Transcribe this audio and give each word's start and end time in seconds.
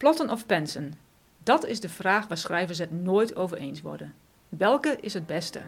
Plotten 0.00 0.30
of 0.30 0.46
pensen? 0.46 0.92
Dat 1.42 1.66
is 1.66 1.80
de 1.80 1.88
vraag 1.88 2.28
waar 2.28 2.36
schrijvers 2.36 2.78
het 2.78 2.90
nooit 2.90 3.36
over 3.36 3.56
eens 3.56 3.80
worden. 3.80 4.14
Welke 4.48 4.98
is 5.00 5.14
het 5.14 5.26
beste? 5.26 5.60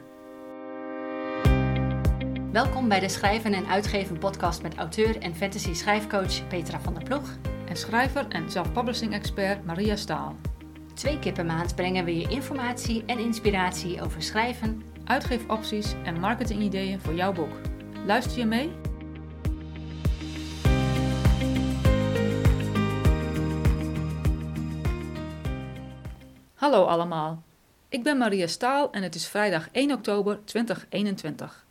Welkom 2.52 2.88
bij 2.88 3.00
de 3.00 3.08
Schrijven 3.08 3.52
en 3.52 3.66
Uitgeven 3.66 4.18
podcast 4.18 4.62
met 4.62 4.74
auteur 4.74 5.20
en 5.20 5.34
fantasy 5.34 5.74
schrijfcoach 5.74 6.48
Petra 6.48 6.80
van 6.80 6.94
der 6.94 7.02
Ploeg. 7.02 7.36
En 7.68 7.76
schrijver 7.76 8.28
en 8.28 8.50
self-publishing 8.50 9.14
expert 9.14 9.64
Maria 9.64 9.96
Staal. 9.96 10.36
Twee 10.94 11.18
keer 11.18 11.32
per 11.32 11.46
maand 11.46 11.74
brengen 11.74 12.04
we 12.04 12.16
je 12.16 12.28
informatie 12.28 13.04
en 13.04 13.18
inspiratie 13.18 14.02
over 14.02 14.22
schrijven, 14.22 14.82
Uitgeefopties 15.04 15.94
en 16.04 16.20
marketingideeën 16.20 17.00
voor 17.00 17.14
jouw 17.14 17.32
boek. 17.32 17.52
Luister 18.06 18.38
je 18.38 18.46
mee? 18.46 18.72
Hallo 26.62 26.84
allemaal. 26.84 27.42
Ik 27.88 28.02
ben 28.02 28.18
Maria 28.18 28.46
Staal 28.46 28.92
en 28.92 29.02
het 29.02 29.14
is 29.14 29.26
vrijdag 29.26 29.68
1 29.72 29.92
oktober 29.92 30.44
2021. 30.44 31.64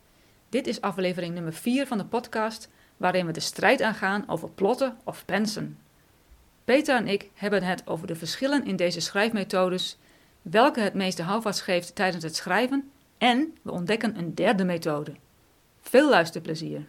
Dit 0.49 0.67
is 0.67 0.81
aflevering 0.81 1.33
nummer 1.33 1.53
4 1.53 1.87
van 1.87 1.97
de 1.97 2.05
podcast 2.05 2.69
waarin 2.97 3.25
we 3.25 3.31
de 3.31 3.39
strijd 3.39 3.81
aangaan 3.81 4.23
over 4.27 4.49
plotten 4.49 4.97
of 5.03 5.25
pensen. 5.25 5.77
Peter 6.63 6.95
en 6.95 7.07
ik 7.07 7.29
hebben 7.33 7.63
het 7.63 7.87
over 7.87 8.07
de 8.07 8.15
verschillen 8.15 8.65
in 8.65 8.75
deze 8.75 8.99
schrijfmethodes, 8.99 9.97
welke 10.41 10.79
het 10.79 10.93
meeste 10.93 11.23
houvast 11.23 11.61
geeft 11.61 11.95
tijdens 11.95 12.23
het 12.23 12.35
schrijven 12.35 12.91
en 13.17 13.57
we 13.61 13.71
ontdekken 13.71 14.17
een 14.17 14.35
derde 14.35 14.63
methode. 14.63 15.13
Veel 15.81 16.09
luisterplezier! 16.09 16.85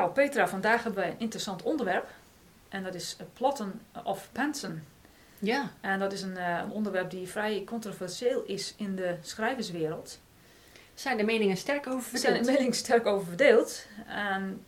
Nou, 0.00 0.12
Petra, 0.12 0.48
vandaag 0.48 0.82
hebben 0.82 1.04
we 1.04 1.10
een 1.10 1.18
interessant 1.18 1.62
onderwerp. 1.62 2.08
En 2.68 2.82
dat 2.82 2.94
is 2.94 3.16
plotten 3.32 3.80
of 4.04 4.28
pensen. 4.32 4.86
Ja. 5.38 5.70
En 5.80 5.98
dat 5.98 6.12
is 6.12 6.22
een, 6.22 6.36
uh, 6.36 6.60
een, 6.64 6.70
onderwerp 6.70 7.10
die 7.10 7.28
vrij 7.28 7.62
controversieel 7.66 8.42
is 8.42 8.74
in 8.76 8.96
de 8.96 9.16
schrijverswereld. 9.20 10.20
Zijn 10.94 11.16
de 11.16 11.24
meningen 11.24 11.56
sterk 11.56 11.86
over 11.86 12.02
verdeeld? 12.02 12.24
Er 12.24 12.30
zijn 12.30 12.42
de 12.42 12.50
meningen 12.50 12.74
sterk 12.74 13.06
over 13.06 13.26
verdeeld. 13.26 13.86
En 14.06 14.64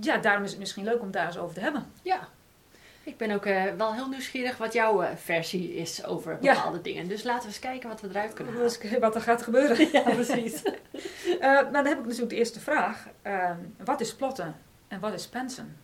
ja, 0.00 0.16
daarom 0.16 0.44
is 0.44 0.50
het 0.50 0.58
misschien 0.58 0.84
leuk 0.84 1.00
om 1.00 1.10
daar 1.10 1.26
eens 1.26 1.38
over 1.38 1.54
te 1.54 1.60
hebben. 1.60 1.86
Ja. 2.02 2.28
Ik 3.04 3.16
ben 3.16 3.30
ook 3.30 3.46
uh, 3.46 3.64
wel 3.76 3.94
heel 3.94 4.08
nieuwsgierig 4.08 4.56
wat 4.56 4.72
jouw 4.72 5.02
uh, 5.02 5.08
versie 5.16 5.74
is 5.74 6.04
over 6.04 6.38
bepaalde 6.38 6.76
ja. 6.76 6.82
dingen. 6.82 7.08
Dus 7.08 7.22
laten 7.22 7.42
we 7.42 7.46
eens 7.46 7.58
kijken 7.58 7.88
wat 7.88 8.00
we 8.00 8.08
eruit 8.08 8.32
kunnen 8.32 8.54
halen. 8.54 9.00
Wat 9.00 9.14
er 9.14 9.20
gaat 9.20 9.42
gebeuren. 9.42 9.88
Ja, 9.92 10.00
precies. 10.00 10.62
maar 11.40 11.72
dan 11.72 11.86
heb 11.86 11.98
ik 11.98 12.04
natuurlijk 12.04 12.30
de 12.30 12.36
eerste 12.36 12.60
vraag. 12.60 13.08
wat 13.84 14.00
is 14.00 14.14
plotten 14.14 14.56
en 14.88 15.00
wat 15.00 15.12
is 15.12 15.26
pensen? 15.26 15.76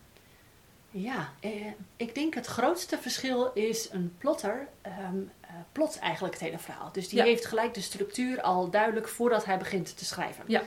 Ja, 0.91 1.29
eh, 1.39 1.51
ik 1.95 2.15
denk 2.15 2.33
het 2.33 2.45
grootste 2.45 2.97
verschil 2.97 3.51
is 3.53 3.89
een 3.91 4.15
plotter 4.17 4.67
um, 5.11 5.31
plot 5.71 5.99
eigenlijk 5.99 6.33
het 6.33 6.43
hele 6.43 6.59
verhaal. 6.59 6.91
Dus 6.91 7.09
die 7.09 7.17
Ja. 7.17 7.23
heeft 7.23 7.45
gelijk 7.45 7.73
de 7.73 7.81
structuur 7.81 8.41
al 8.41 8.69
duidelijk 8.69 9.07
voordat 9.07 9.45
hij 9.45 9.57
begint 9.57 9.97
te 9.97 10.05
schrijven. 10.05 10.43
Ja. 10.47 10.61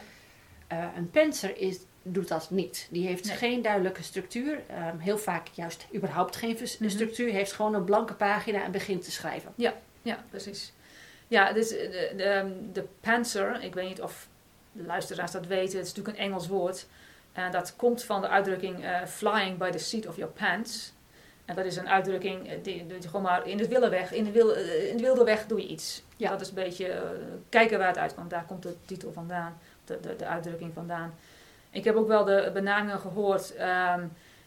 Een 0.96 1.10
penser 1.10 1.56
is, 1.58 1.78
doet 2.06 2.28
dat 2.28 2.50
niet. 2.50 2.88
Die 2.90 3.06
heeft 3.06 3.24
Nee. 3.24 3.36
geen 3.36 3.62
duidelijke 3.62 4.02
structuur. 4.02 4.52
Um, 4.92 4.98
heel 4.98 5.18
vaak 5.18 5.46
juist 5.52 5.86
überhaupt 5.94 6.36
geen 6.36 6.58
Mhm. 6.78 6.88
structuur. 6.90 7.32
Heeft 7.32 7.52
gewoon 7.52 7.74
een 7.74 7.84
blanke 7.84 8.14
pagina 8.14 8.62
en 8.64 8.70
begint 8.70 9.04
te 9.04 9.10
schrijven. 9.10 9.52
Ja, 9.56 9.74
precies. 10.30 10.72
Ja, 11.28 11.52
dus 11.52 11.68
de, 11.68 12.12
de, 12.16 12.56
de 12.72 12.84
panzer, 13.00 13.62
ik 13.62 13.74
weet 13.74 13.88
niet 13.88 14.02
of 14.02 14.28
de 14.72 14.84
luisteraars 14.84 15.30
dat 15.30 15.46
weten, 15.46 15.78
het 15.78 15.86
is 15.86 15.94
natuurlijk 15.94 16.18
een 16.18 16.24
Engels 16.24 16.46
woord. 16.48 16.86
En 17.32 17.52
dat 17.52 17.76
komt 17.76 18.04
van 18.04 18.20
de 18.20 18.28
uitdrukking 18.28 18.84
eh, 18.84 19.04
flying 19.06 19.58
by 19.58 19.70
the 19.70 19.78
seat 19.78 20.06
of 20.06 20.16
your 20.16 20.32
pants. 20.32 20.92
En 21.44 21.54
dat 21.54 21.64
is 21.64 21.76
een 21.76 21.88
uitdrukking 21.88 22.48
eh, 22.48 22.56
die, 22.62 22.86
die 22.86 23.02
gewoon 23.02 23.22
maar 23.22 23.46
in, 23.46 23.58
het 23.58 23.68
wilde 23.68 23.88
weg, 23.88 24.12
in, 24.12 24.24
de 24.24 24.30
wil, 24.30 24.54
eh, 24.54 24.88
in 24.90 24.96
de 24.96 25.02
wilde 25.02 25.24
weg 25.24 25.46
doe 25.46 25.60
je 25.60 25.66
iets. 25.66 26.02
Ja. 26.16 26.30
Dat 26.30 26.40
is 26.40 26.48
een 26.48 26.54
beetje 26.54 27.02
kijken 27.48 27.78
waar 27.78 27.88
het 27.88 27.98
uitkomt. 27.98 28.30
Daar 28.30 28.44
komt 28.44 28.62
de 28.62 28.76
titel 28.84 29.12
vandaan, 29.12 29.58
de, 29.84 30.00
de, 30.00 30.16
de 30.16 30.26
uitdrukking 30.26 30.72
vandaan. 30.74 31.14
Ik 31.74 31.84
heb 31.84 31.94
ook 31.96 32.08
wel 32.08 32.24
de 32.24 32.50
benamingen 32.52 32.98
gehoord, 33.00 33.54
ehm, 33.54 34.04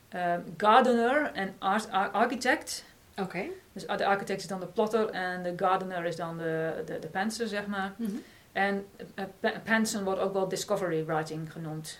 ehm, 0.09 0.41
gardener 0.57 1.31
en 1.33 1.55
art, 1.59 1.91
ar- 1.91 2.09
architect. 2.09 2.83
Oké. 3.21 3.43
Dus 3.73 3.85
de 3.85 4.05
architect 4.05 4.41
is 4.41 4.47
dan 4.47 4.59
de 4.59 4.65
plotter 4.65 5.09
en 5.09 5.43
de 5.43 5.53
gardener 5.55 6.05
is 6.05 6.15
dan 6.15 6.37
de, 6.37 6.83
de, 6.85 6.99
de 6.99 7.07
pantser, 7.07 7.47
zeg 7.47 7.65
maar. 7.67 7.93
Mhm. 7.97 8.11
En 8.51 8.85
uh, 9.15 9.25
pa- 9.39 9.59
pantsen 9.63 10.03
wordt 10.03 10.21
ook 10.21 10.33
wel 10.33 10.47
discovery 10.47 11.05
writing 11.05 11.51
genoemd. 11.51 11.99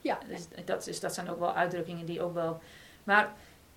Ja, 0.00 0.18
Dus 0.28 0.46
dat, 0.64 0.86
is, 0.86 1.00
dat 1.00 1.14
zijn 1.14 1.30
ook 1.30 1.38
wel 1.38 1.54
uitdrukkingen 1.54 2.06
die 2.06 2.22
ook 2.22 2.34
wel... 2.34 2.60
Maar 3.04 3.32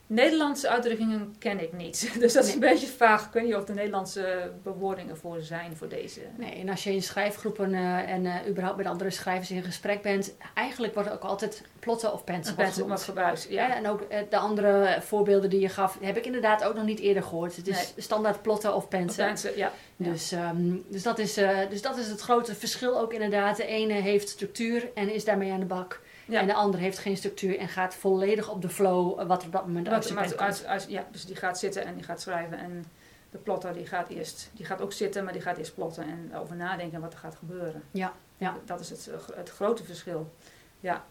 Nederlandse 0.10 0.70
uitdrukkingen 0.70 1.36
ken 1.40 1.60
ik 1.64 1.74
niet. 1.74 2.12
Dus 2.20 2.34
dat 2.34 2.46
is 2.46 2.54
een 2.54 2.60
beetje 2.60 2.88
vaag. 2.88 3.26
Ik 3.26 3.34
weet 3.34 3.44
niet 3.44 3.56
of 3.56 3.68
er 3.68 3.74
Nederlandse 3.76 4.52
bewoordingen 4.64 5.18
voor 5.18 5.42
zijn 5.42 5.76
voor 5.78 5.88
deze. 5.88 6.20
Nee, 6.38 6.52
en 6.54 6.70
als 6.70 6.84
je 6.84 6.92
in 6.94 7.02
schrijfgroepen 7.02 7.74
eh, 7.74 8.10
en 8.12 8.26
eh, 8.26 8.48
überhaupt 8.48 8.78
met 8.78 8.86
andere 8.86 9.10
schrijvers 9.10 9.52
in 9.52 9.64
gesprek 9.64 10.02
bent, 10.02 10.36
eigenlijk 10.54 10.94
wordt 10.94 11.12
ook 11.12 11.24
altijd 11.24 11.62
plotten 11.80 12.14
of 12.14 12.24
pensen 12.24 12.56
genoemd. 12.72 13.02
gebruikt. 13.02 13.48
Ja. 13.50 13.68
Ja. 13.68 13.76
en 13.76 13.88
ook 13.88 14.02
eh, 14.02 14.20
de 14.30 14.38
andere 14.38 14.98
voorbeelden 15.02 15.50
die 15.50 15.60
je 15.60 15.70
gaf, 15.70 15.98
heb 16.02 16.18
ik 16.18 16.26
inderdaad 16.26 16.64
ook 16.64 16.76
nog 16.76 16.86
niet 16.86 17.00
eerder 17.00 17.24
gehoord. 17.24 17.56
Het 17.56 17.68
is 17.68 17.76
Nee. 17.76 18.04
standaard 18.04 18.42
plotten 18.42 18.76
of 18.76 18.88
pensen. 18.88 19.26
Ja. 19.26 19.44
Ja. 19.56 19.72
Dus, 19.96 20.32
ehm, 20.32 20.76
dus, 20.88 21.04
dat 21.04 21.20
is, 21.20 21.38
eh, 21.38 21.58
dus 21.70 21.82
dat 21.82 21.98
is 21.98 22.08
het 22.08 22.22
grote 22.22 22.56
verschil 22.56 23.00
ook 23.00 23.14
inderdaad. 23.14 23.58
De 23.58 23.66
ene 23.66 23.94
heeft 23.94 24.30
structuur 24.30 24.90
en 24.94 25.14
is 25.14 25.26
daarmee 25.26 25.52
aan 25.52 25.60
de 25.60 25.66
bak. 25.66 26.00
Ja. 26.30 26.40
En 26.40 26.48
de 26.48 26.54
andere 26.54 26.84
heeft 26.84 26.98
geen 26.98 27.18
structuur 27.18 27.58
en 27.58 27.68
gaat 27.68 27.96
volledig 27.96 28.50
op 28.50 28.62
de 28.62 28.70
flow 28.70 29.20
eh, 29.20 29.28
wat 29.28 29.42
er 29.42 29.48
op 29.48 29.54
dat 29.54 29.66
moment 29.66 29.88
uit 29.88 30.66
uit- 30.66 30.86
ja, 30.90 31.08
dus 31.12 31.26
die 31.26 31.36
gaat 31.36 31.60
zitten 31.60 31.86
en 31.86 31.96
die 31.96 32.04
gaat 32.04 32.22
schrijven. 32.22 32.58
En 32.58 32.86
de 33.32 33.38
plotter 33.38 33.74
die 33.74 33.86
gaat 33.86 34.10
eerst, 34.10 34.50
die 34.54 34.66
gaat 34.66 34.82
ook 34.82 34.94
zitten, 34.94 35.24
maar 35.24 35.34
die 35.34 35.42
gaat 35.42 35.58
eerst 35.58 35.76
plotten 35.76 36.04
en 36.04 36.36
over 36.36 36.56
nadenken 36.56 37.02
wat 37.02 37.14
er 37.14 37.20
gaat 37.20 37.36
gebeuren. 37.36 37.84
Ja, 37.92 38.14
ja. 38.38 38.56
Dat 38.66 38.80
is 38.80 38.90
het, 38.90 39.08
eh, 39.08 39.36
het 39.36 39.50
grote 39.50 39.84
verschil. 39.84 40.34
Ja. 40.80 41.06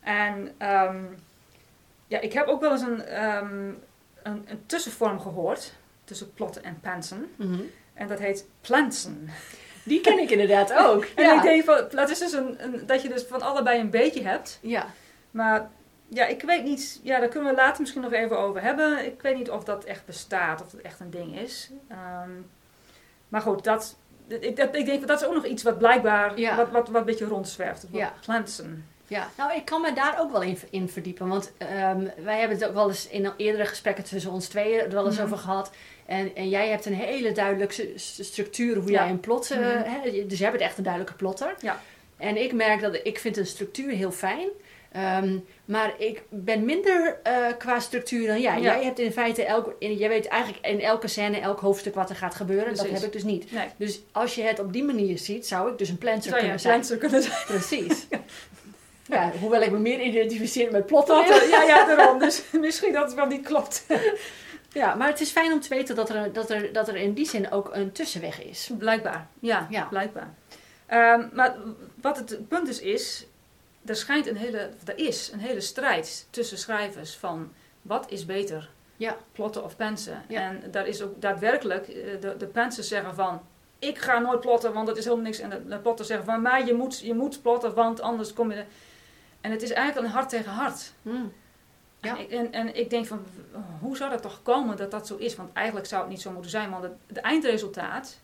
En 0.00 0.54
ehm, 0.58 1.04
ja, 2.06 2.20
ik 2.20 2.32
heb 2.32 2.46
ook 2.46 2.60
wel 2.60 2.70
eens 2.72 2.82
een, 2.82 3.02
ehm, 3.02 3.68
een, 4.22 4.44
een 4.46 4.62
tussenvorm 4.66 5.20
gehoord 5.20 5.72
tussen 6.04 6.32
plotten 6.34 6.64
en 6.64 6.80
pantsen. 6.80 7.32
Mhm. 7.36 7.60
En 7.94 8.08
dat 8.08 8.18
heet 8.18 8.46
plantsen. 8.60 9.28
Die 9.84 10.00
ken 10.00 10.18
ik 10.18 10.30
inderdaad 10.30 10.72
ook. 10.72 11.04
En 11.14 11.24
ja. 11.24 11.36
ik 11.36 11.42
denk 11.42 11.64
van, 11.64 11.84
dat 11.90 12.10
is 12.10 12.18
dus 12.18 12.32
een, 12.32 12.56
een, 12.64 12.86
dat 12.86 13.02
je 13.02 13.08
dus 13.08 13.22
van 13.22 13.42
allebei 13.42 13.80
een 13.80 13.90
beetje 13.90 14.22
hebt. 14.22 14.58
ja. 14.62 14.86
Maar 15.30 15.70
ja, 16.08 16.26
ik 16.26 16.42
weet 16.42 16.64
niet, 16.64 17.00
ja, 17.02 17.18
daar 17.20 17.28
kunnen 17.28 17.50
we 17.50 17.56
later 17.56 17.80
misschien 17.80 18.02
nog 18.02 18.12
even 18.12 18.38
over 18.38 18.62
hebben. 18.62 19.04
Ik 19.06 19.22
weet 19.22 19.36
niet 19.36 19.50
of 19.50 19.64
dat 19.64 19.84
echt 19.84 20.06
bestaat, 20.06 20.62
of 20.62 20.70
dat 20.70 20.80
echt 20.80 21.00
een 21.00 21.10
ding 21.10 21.38
is. 21.38 21.70
Ehm, 21.88 22.30
maar 23.28 23.40
goed, 23.40 23.64
dat, 23.64 23.96
ik, 24.28 24.56
dat, 24.56 24.76
ik 24.76 24.86
denk 24.86 24.98
dat 24.98 25.08
dat 25.08 25.20
is 25.20 25.26
ook 25.26 25.34
nog 25.34 25.44
iets 25.46 25.62
wat 25.62 25.78
blijkbaar, 25.78 26.38
Ja. 26.40 26.56
wat, 26.56 26.70
wat, 26.70 26.88
wat 26.88 27.00
een 27.00 27.06
beetje 27.06 27.24
rondzwerft. 27.24 27.82
Het 27.82 27.90
Ja. 27.92 28.12
plantsen. 28.24 28.88
Ja, 29.06 29.28
nou 29.36 29.52
ik 29.54 29.64
kan 29.64 29.80
me 29.80 29.92
daar 29.92 30.20
ook 30.20 30.32
wel 30.32 30.42
in, 30.42 30.58
in 30.70 30.88
verdiepen. 30.88 31.28
Want 31.28 31.52
ehm, 31.58 32.06
wij 32.24 32.38
hebben 32.38 32.56
het 32.58 32.66
ook 32.68 32.74
wel 32.74 32.88
eens 32.88 33.08
in 33.08 33.30
eerdere 33.36 33.64
gesprekken 33.66 34.04
tussen 34.04 34.30
ons 34.30 34.48
tweeën 34.48 34.80
er 34.80 34.90
wel 34.90 35.06
eens 35.06 35.14
Mhm. 35.16 35.24
over 35.24 35.38
gehad. 35.38 35.70
En, 36.06 36.30
en 36.34 36.48
jij 36.48 36.68
hebt 36.68 36.86
een 36.86 36.94
hele 36.94 37.32
duidelijke 37.32 37.92
structuur 37.96 38.76
hoe 38.76 38.90
jij 38.90 39.08
een 39.08 39.20
plot... 39.20 39.50
eh, 39.50 39.58
Mhm. 39.58 39.82
hè, 39.84 40.02
je- 40.08 40.26
dus 40.26 40.38
jij 40.38 40.50
bent 40.50 40.62
echt 40.62 40.76
een 40.78 40.82
duidelijke 40.84 41.16
plotter. 41.16 41.54
Ja. 41.60 41.80
En 42.16 42.36
ik 42.36 42.52
merk 42.52 42.80
dat 42.80 43.00
ik 43.02 43.18
vind 43.18 43.36
een 43.36 43.46
structuur 43.46 43.90
heel 43.90 44.12
fijn. 44.12 44.48
Ehm, 44.92 45.38
maar 45.64 45.94
ik 45.98 46.22
ben 46.28 46.64
minder 46.64 47.20
eh, 47.22 47.34
qua 47.58 47.80
structuur 47.80 48.26
dan 48.26 48.40
jij. 48.40 48.56
Ja. 48.60 48.62
Jij 48.74 48.84
hebt 48.84 48.98
in 48.98 49.12
feite 49.12 49.44
elk, 49.44 49.74
in, 49.78 49.94
jij 49.96 50.08
weet 50.08 50.26
eigenlijk 50.26 50.66
in 50.66 50.80
elke 50.80 51.08
scène, 51.08 51.38
elk 51.38 51.60
hoofdstuk 51.60 51.94
wat 51.94 52.10
er 52.10 52.16
gaat 52.16 52.34
gebeuren. 52.34 52.74
Dat 52.74 52.88
heb 52.88 53.02
ik 53.02 53.12
dus 53.12 53.22
niet. 53.24 53.52
Nee, 53.52 53.66
Dus 53.76 54.00
als 54.12 54.34
je 54.34 54.42
het 54.42 54.58
op 54.58 54.72
die 54.72 54.84
manier 54.84 55.18
ziet, 55.18 55.46
zou 55.46 55.70
ik 55.72 55.78
dus 55.78 55.88
een 55.88 55.98
planter 55.98 56.22
zou 56.22 56.34
kunnen 56.34 56.52
een 56.52 56.60
zijn. 56.60 56.72
plantser 56.74 56.96
kunnen 56.98 57.22
zijn? 57.22 57.44
Precies. 57.46 58.06
Ja, 59.06 59.32
hoewel 59.40 59.62
ik 59.62 59.70
me 59.70 59.78
meer 59.78 60.00
identificeer 60.00 60.70
met. 60.72 60.86
Plotten, 60.86 61.24
ja, 61.50 61.62
ja, 61.62 61.86
daarom. 61.96 62.18
Dus 62.18 62.42
misschien 62.60 62.92
dat 62.92 63.04
het 63.04 63.14
wel 63.14 63.26
niet 63.26 63.46
klopt. 63.46 63.84
Ja, 64.74 64.94
maar 64.94 65.08
het 65.08 65.20
is 65.20 65.30
fijn 65.30 65.52
om 65.52 65.60
te 65.60 65.68
weten 65.68 65.94
dat 65.96 66.10
er, 66.10 66.32
dat 66.32 66.50
er, 66.50 66.72
dat 66.72 66.88
er 66.88 66.96
in 66.96 67.12
die 67.14 67.26
zin 67.28 67.50
ook 67.50 67.70
een 67.74 67.92
tussenweg 67.92 68.42
is. 68.42 68.70
Blijkbaar, 68.78 69.26
ja, 69.40 69.66
Ja. 69.70 69.84
blijkbaar. 69.84 70.34
Ehm, 70.86 71.26
maar 71.32 71.54
wat 72.00 72.16
het 72.16 72.48
punt 72.48 72.66
dus 72.66 72.80
is, 72.80 73.26
er 73.84 73.96
schijnt 73.96 74.26
een 74.26 74.36
hele, 74.36 74.70
er 74.84 74.98
is 74.98 75.30
een 75.32 75.38
hele 75.38 75.60
strijd 75.60 76.26
tussen 76.30 76.58
schrijvers 76.58 77.16
van 77.16 77.52
wat 77.82 78.10
is 78.10 78.24
beter, 78.26 78.70
Ja. 78.96 79.16
plotten 79.32 79.64
of 79.64 79.76
pensen. 79.76 80.22
Ja. 80.28 80.40
En 80.40 80.62
daar 80.70 80.86
is 80.86 81.02
ook 81.02 81.20
daadwerkelijk, 81.20 81.88
eh, 81.88 82.20
de, 82.20 82.36
de 82.38 82.46
pensers 82.46 82.88
zeggen 82.88 83.14
van, 83.14 83.42
ik 83.78 83.98
ga 83.98 84.18
nooit 84.18 84.40
plotten, 84.40 84.72
want 84.72 84.86
dat 84.86 84.96
is 84.96 85.04
helemaal 85.04 85.24
niks. 85.24 85.38
En 85.38 85.50
de, 85.50 85.66
de 85.68 85.78
plotters 85.78 86.08
zeggen 86.08 86.26
van, 86.26 86.42
maar 86.42 86.66
je 86.66 86.74
moet, 86.74 87.00
je 87.00 87.14
moet 87.14 87.42
plotten, 87.42 87.74
want 87.74 88.00
anders 88.00 88.32
kom 88.32 88.52
je... 88.52 88.64
En 89.40 89.50
het 89.50 89.62
is 89.62 89.70
eigenlijk 89.70 90.06
een 90.06 90.12
hart 90.12 90.28
tegen 90.28 90.52
hart. 90.52 90.92
Hmm. 91.02 91.32
Ja. 92.04 92.18
En, 92.18 92.44
ik, 92.44 92.52
en, 92.52 92.76
ik 92.76 92.90
denk 92.90 93.06
van, 93.06 93.24
hoe 93.80 93.96
zou 93.96 94.10
dat 94.10 94.22
toch 94.22 94.42
komen 94.42 94.76
dat 94.76 94.90
dat 94.90 95.06
zo 95.06 95.16
is? 95.16 95.36
Want 95.36 95.52
eigenlijk 95.52 95.86
zou 95.86 96.02
het 96.02 96.10
niet 96.10 96.20
zo 96.20 96.30
moeten 96.30 96.50
zijn, 96.50 96.70
want 96.70 96.82
het, 96.82 96.92
het 97.06 97.16
eindresultaat 97.16 98.18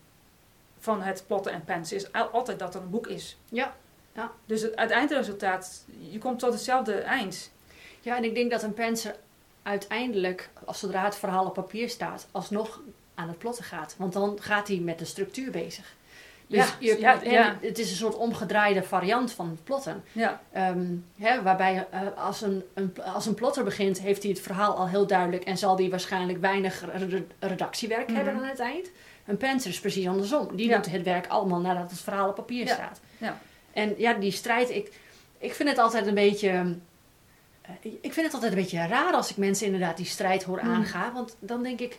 van 0.78 1.02
het 1.02 1.24
plotten 1.26 1.52
en 1.52 1.64
pensen 1.64 1.96
is 1.96 2.12
al- 2.12 2.28
altijd 2.28 2.58
dat 2.58 2.74
er 2.74 2.80
een 2.80 2.90
boek 2.90 3.06
is. 3.06 3.36
Ja. 3.48 3.74
Ja. 4.12 4.30
Dus 4.46 4.62
het, 4.62 4.72
het 4.74 4.90
eindresultaat, 4.90 5.84
je 6.10 6.18
komt 6.18 6.38
tot 6.38 6.52
hetzelfde 6.52 6.94
eind. 6.94 7.50
Ja, 8.00 8.16
en 8.16 8.24
ik 8.24 8.34
denk 8.34 8.50
dat 8.50 8.62
een 8.62 8.74
penser 8.74 9.16
uiteindelijk, 9.62 10.50
als 10.64 10.78
zodra 10.78 11.04
het 11.04 11.16
verhaal 11.16 11.46
op 11.46 11.54
papier 11.54 11.88
staat, 11.88 12.28
alsnog 12.30 12.80
aan 13.14 13.28
het 13.28 13.38
plotten 13.38 13.64
gaat. 13.64 13.94
Want 13.98 14.12
dan 14.12 14.38
gaat 14.40 14.68
hij 14.68 14.76
met 14.76 14.98
de 14.98 15.04
structuur 15.04 15.50
bezig. 15.50 15.94
Dus 16.50 16.58
Ja, 16.58 16.75
je, 16.79 17.00
ja, 17.00 17.23
en 17.23 17.31
ja. 17.32 17.58
het 17.61 17.79
is 17.79 17.91
een 17.91 17.97
soort 17.97 18.17
omgedraaide 18.17 18.82
variant 18.82 19.32
van 19.32 19.58
plotten. 19.64 20.05
Ja, 20.12 20.41
Ehm, 20.52 20.87
hè, 21.19 21.43
waarbij 21.43 21.87
eh, 21.91 22.00
als, 22.17 22.41
een, 22.43 22.62
een, 22.75 22.94
als 23.14 23.26
een 23.26 23.35
plotter 23.35 23.64
begint, 23.64 24.00
heeft 24.00 24.23
hij 24.23 24.31
het 24.32 24.41
verhaal 24.41 24.76
al 24.76 24.88
heel 24.88 25.06
duidelijk 25.06 25.44
en 25.44 25.58
zal 25.58 25.76
hij 25.76 25.91
waarschijnlijk 25.91 26.41
weinig 26.41 26.85
re- 27.08 27.25
redactiewerk 27.38 28.06
Mhm. 28.08 28.17
hebben 28.17 28.35
aan 28.35 28.49
het 28.49 28.58
eind. 28.61 28.91
Een 29.26 29.37
penser 29.37 29.70
is 29.70 29.81
precies 29.81 30.06
andersom. 30.08 30.56
Die 30.56 30.75
doet 30.75 30.91
het 30.91 31.02
werk 31.02 31.26
allemaal 31.26 31.61
nadat 31.61 31.91
het 31.91 32.00
verhaal 32.00 32.29
op 32.29 32.35
papier 32.35 32.69
staat. 32.69 33.00
ja. 33.19 33.38
En 33.73 33.94
ja, 33.97 34.12
die 34.14 34.32
strijd, 34.32 34.70
ik, 34.70 34.93
ik 35.38 35.55
vind 35.55 35.69
het 35.69 35.79
altijd 35.79 36.06
een 36.06 36.14
beetje. 36.14 36.49
eh, 37.62 37.75
Ik 38.00 38.12
vind 38.12 38.26
het 38.26 38.35
altijd 38.35 38.52
een 38.52 38.58
beetje 38.58 38.87
raar 38.87 39.12
als 39.12 39.31
ik 39.31 39.37
mensen 39.37 39.67
inderdaad 39.67 39.97
die 39.97 40.06
strijd 40.06 40.43
hoor 40.43 40.61
Mm. 40.62 40.70
aangaan. 40.70 41.12
Want 41.12 41.37
dan 41.38 41.62
denk 41.62 41.81
ik, 41.81 41.99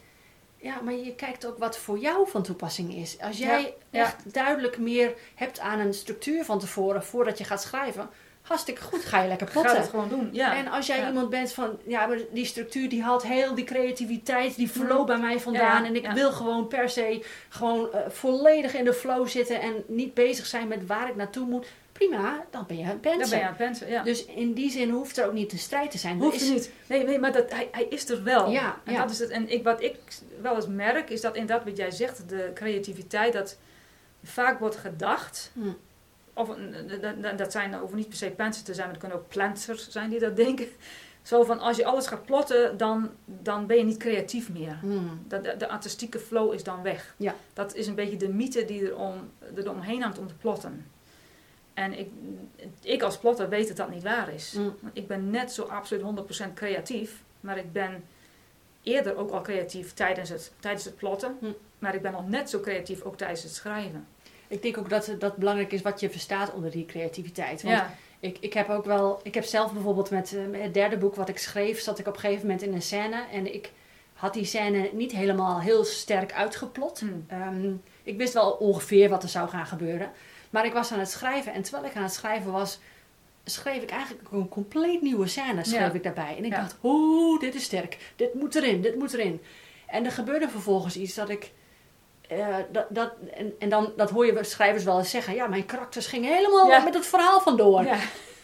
ja, 0.61 0.79
maar 0.83 0.93
je 0.93 1.15
kijkt 1.15 1.45
ook 1.45 1.57
wat 1.57 1.77
voor 1.77 1.97
jou 1.97 2.29
van 2.29 2.43
toepassing 2.43 2.95
is. 2.95 3.17
Als 3.21 3.37
jij 3.37 3.61
Ja, 3.61 3.69
ja. 3.89 4.03
echt 4.05 4.33
duidelijk 4.33 4.77
meer 4.77 5.13
hebt 5.35 5.59
aan 5.59 5.79
een 5.79 5.93
structuur 5.93 6.45
van 6.45 6.59
tevoren, 6.59 7.03
voordat 7.03 7.37
je 7.37 7.43
gaat 7.43 7.61
schrijven, 7.61 8.09
hartstikke 8.41 8.81
goed, 8.81 9.05
ga 9.05 9.21
je 9.21 9.27
lekker 9.27 9.47
Ga 9.47 9.53
plotten. 9.53 9.81
het 9.81 9.89
gewoon 9.89 10.09
doen. 10.09 10.29
Ja. 10.31 10.55
En 10.55 10.67
als 10.67 10.87
jij 10.87 10.97
Ja. 10.99 11.07
iemand 11.07 11.29
bent 11.29 11.53
van, 11.53 11.77
ja, 11.87 12.05
maar 12.05 12.17
die 12.31 12.45
structuur 12.45 12.89
die 12.89 13.03
haalt 13.03 13.23
heel 13.23 13.55
die 13.55 13.65
creativiteit, 13.65 14.55
die 14.55 14.69
flow 14.69 15.05
bij 15.05 15.17
mij 15.17 15.39
vandaan. 15.39 15.81
Ja, 15.81 15.87
en 15.87 15.95
ik 15.95 16.07
wil 16.11 16.31
gewoon 16.31 16.67
per 16.67 16.89
se 16.89 17.25
gewoon 17.49 17.91
eh, 17.93 17.99
volledig 18.09 18.73
in 18.75 18.85
de 18.85 18.93
flow 18.93 19.27
zitten 19.27 19.61
en 19.61 19.83
niet 19.87 20.13
bezig 20.13 20.45
zijn 20.45 20.67
met 20.67 20.85
waar 20.85 21.09
ik 21.09 21.15
naartoe 21.15 21.45
moet. 21.47 21.67
Prima, 22.07 22.45
dan 22.49 22.63
ben 22.67 22.77
je 22.77 22.83
een 22.83 22.89
Dan 22.89 22.99
penser. 22.99 23.29
ben 23.29 23.37
je 23.37 23.43
aan 23.43 23.49
het 23.49 23.57
pensen, 23.57 23.89
ja. 23.89 24.03
Dus 24.03 24.25
in 24.25 24.53
die 24.53 24.71
zin 24.71 24.89
hoeft 24.89 25.17
er 25.17 25.25
ook 25.25 25.33
niet 25.33 25.51
een 25.51 25.57
strijd 25.59 25.91
te 25.91 25.97
zijn. 25.97 26.19
Hoeft 26.19 26.35
is- 26.41 26.47
er 26.47 26.53
niet. 26.53 26.71
Nee, 26.87 27.03
nee 27.03 27.19
maar 27.19 27.31
dat, 27.31 27.51
hij, 27.51 27.67
hij 27.71 27.83
is 27.83 28.09
er 28.09 28.23
wel. 28.23 28.49
Ja, 28.49 28.79
en, 28.83 28.93
ja. 28.93 29.01
Dat 29.01 29.09
is 29.11 29.19
het. 29.19 29.29
en 29.29 29.49
ik, 29.49 29.63
wat 29.63 29.81
ik 29.81 29.95
wel 30.41 30.55
eens 30.55 30.67
merk, 30.67 31.09
is 31.09 31.21
dat 31.21 31.35
inderdaad 31.35 31.65
wat 31.65 31.77
jij 31.77 31.91
zegt, 31.91 32.29
de 32.29 32.51
creativiteit, 32.53 33.33
dat 33.33 33.57
vaak 34.23 34.59
wordt 34.59 34.75
gedacht, 34.75 35.51
Hm. 35.53 35.61
of 36.33 36.49
dat- 37.01 37.21
dat- 37.23 37.37
dat 37.37 37.51
zijn 37.51 37.73
hoeven 37.73 37.97
niet 37.97 38.07
per 38.09 38.17
se 38.17 38.29
pensers 38.29 38.65
te 38.65 38.73
zijn, 38.73 38.85
maar 38.85 38.95
het 38.95 39.05
kunnen 39.05 39.17
ook 39.19 39.27
planters 39.29 39.89
zijn 39.89 40.09
die 40.09 40.19
dat 40.19 40.35
denken. 40.35 40.67
Zo 41.23 41.43
van, 41.43 41.59
als 41.59 41.77
je 41.77 41.85
alles 41.85 42.07
gaat 42.07 42.25
plotten, 42.25 42.77
dan, 42.77 43.09
dan 43.25 43.65
ben 43.65 43.77
je 43.77 43.83
niet 43.83 43.97
creatief 43.97 44.49
meer. 44.49 44.79
De, 45.27 45.41
de, 45.41 45.57
de 45.57 45.67
artistieke 45.69 46.19
flow 46.19 46.53
is 46.53 46.63
dan 46.63 46.81
weg. 46.81 47.13
Ja. 47.17 47.35
Dat 47.53 47.75
is 47.75 47.87
een 47.87 47.95
beetje 47.95 48.17
de 48.17 48.29
mythe 48.29 48.65
die 48.65 48.85
er, 48.87 48.95
om, 48.97 49.13
er 49.55 49.69
omheen 49.69 50.01
hangt 50.01 50.17
om 50.19 50.27
te 50.27 50.33
plotten. 50.33 50.85
En 51.81 51.99
ik, 51.99 52.09
ik 52.81 53.01
als 53.01 53.17
plotter 53.17 53.49
weet 53.49 53.67
dat 53.67 53.77
dat 53.77 53.89
niet 53.89 54.03
waar 54.03 54.33
is. 54.33 54.53
Mm. 54.57 54.75
Ik 54.93 55.07
ben 55.07 55.29
net 55.29 55.51
zo 55.51 55.63
absoluut 55.63 56.03
100% 56.49 56.53
creatief, 56.53 57.21
maar 57.39 57.57
ik 57.57 57.71
ben 57.71 58.03
eerder 58.83 59.15
ook 59.17 59.31
al 59.31 59.41
creatief 59.41 59.93
tijdens 59.93 60.29
het, 60.29 60.51
tijdens 60.59 60.83
het 60.85 60.95
plotten. 60.95 61.37
Hm. 61.39 61.45
Maar 61.79 61.95
ik 61.95 62.01
ben 62.01 62.11
nog 62.11 62.27
net 62.29 62.49
zo 62.49 62.59
creatief 62.59 63.01
ook 63.01 63.17
tijdens 63.17 63.43
het 63.43 63.53
schrijven. 63.53 64.07
Ik 64.47 64.61
denk 64.61 64.77
ook 64.77 64.89
dat 64.89 65.05
het- 65.05 65.19
dat 65.21 65.35
belangrijk 65.35 65.71
is 65.71 65.81
wat 65.81 65.99
je 65.99 66.09
verstaat 66.09 66.53
onder 66.53 66.71
die 66.71 66.85
creativiteit. 66.85 67.61
Want 67.63 67.75
Ja, 67.75 67.93
ik, 68.19 68.37
ik 68.39 68.53
heb 68.53 68.69
ook 68.69 68.85
wel, 68.85 69.19
ik 69.23 69.33
heb 69.33 69.43
zelf 69.43 69.73
bijvoorbeeld 69.73 70.09
met, 70.09 70.33
eh, 70.35 70.45
met 70.45 70.61
het 70.61 70.73
derde 70.73 70.97
boek 70.97 71.15
wat 71.15 71.29
ik 71.29 71.37
schreef, 71.37 71.79
zat 71.81 71.99
ik 71.99 72.07
op 72.07 72.13
een 72.13 72.19
gegeven 72.19 72.41
moment 72.41 72.61
in 72.61 72.73
een 72.73 72.81
scène 72.81 73.23
en 73.31 73.53
ik 73.53 73.71
had 74.13 74.33
die 74.33 74.45
scène 74.45 74.89
niet 74.93 75.11
helemaal 75.11 75.59
heel 75.61 75.83
sterk 75.83 76.33
uitgeplot. 76.33 76.99
Hm. 76.99 77.07
Ehm, 77.27 77.71
ik 78.03 78.17
wist 78.17 78.33
wel 78.33 78.51
ongeveer 78.51 79.09
wat 79.09 79.23
er 79.23 79.29
zou 79.29 79.49
gaan 79.49 79.65
gebeuren. 79.65 80.11
Maar 80.51 80.65
ik 80.65 80.73
was 80.73 80.91
aan 80.91 80.99
het 80.99 81.09
schrijven 81.11 81.53
en 81.53 81.61
terwijl 81.61 81.85
ik 81.85 81.95
aan 81.95 82.03
het 82.03 82.13
schrijven 82.13 82.51
was, 82.51 82.79
schreef 83.45 83.81
ik 83.81 83.89
eigenlijk 83.91 84.21
een 84.31 84.49
compleet 84.49 85.01
nieuwe 85.01 85.27
scène 85.27 85.63
schreef 85.63 85.79
Ja. 85.79 85.91
ik 85.93 86.03
daarbij. 86.03 86.35
En 86.37 86.45
ik 86.45 86.51
Ja. 86.51 86.59
dacht, 86.61 86.75
oeh, 86.83 87.39
dit 87.39 87.55
is 87.55 87.63
sterk. 87.63 87.97
Dit 88.15 88.33
moet 88.33 88.55
erin, 88.55 88.81
dit 88.81 88.95
moet 88.95 89.13
erin. 89.13 89.41
En 89.87 90.05
er 90.05 90.11
gebeurde 90.11 90.49
vervolgens 90.49 90.95
iets 90.97 91.13
dat 91.15 91.29
ik... 91.29 91.51
eh, 92.27 92.55
dat, 92.71 92.85
dat, 92.89 93.11
en, 93.33 93.53
en 93.59 93.69
dan 93.69 93.91
dat 93.97 94.09
hoor 94.09 94.25
je 94.25 94.43
schrijvers 94.43 94.83
wel 94.83 94.97
eens 94.97 95.09
zeggen. 95.09 95.33
Ja, 95.35 95.47
mijn 95.47 95.65
karakters 95.65 96.07
gingen 96.07 96.33
helemaal 96.35 96.67
Ja. 96.67 96.83
met 96.83 96.93
het 96.93 97.05
verhaal 97.05 97.41
vandoor. 97.41 97.83
ja, 97.83 97.95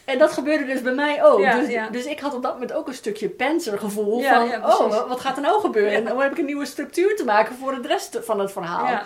En 0.05 0.17
dat 0.17 0.31
gebeurde 0.31 0.65
dus 0.65 0.81
bij 0.81 0.93
mij 0.93 1.23
ook. 1.23 1.39
Ja, 1.39 1.59
dus, 1.59 1.69
ja. 1.69 1.89
dus 1.89 2.05
ik 2.05 2.19
had 2.19 2.33
op 2.33 2.43
dat 2.43 2.53
moment 2.53 2.73
ook 2.73 2.87
een 2.87 2.93
stukje 2.93 3.29
panzergevoel 3.29 4.19
Ja, 4.19 4.47
van... 4.61 4.65
oh, 4.91 5.07
wat 5.07 5.19
gaat 5.19 5.35
er 5.35 5.41
nou 5.41 5.61
gebeuren? 5.61 5.93
En 5.93 6.03
dan 6.03 6.19
heb 6.21 6.31
ik 6.31 6.37
een 6.37 6.45
nieuwe 6.45 6.65
structuur 6.65 7.15
te 7.15 7.25
maken 7.25 7.55
voor 7.55 7.81
de 7.81 7.87
rest 7.87 8.19
van 8.21 8.39
het 8.39 8.51
verhaal. 8.51 9.01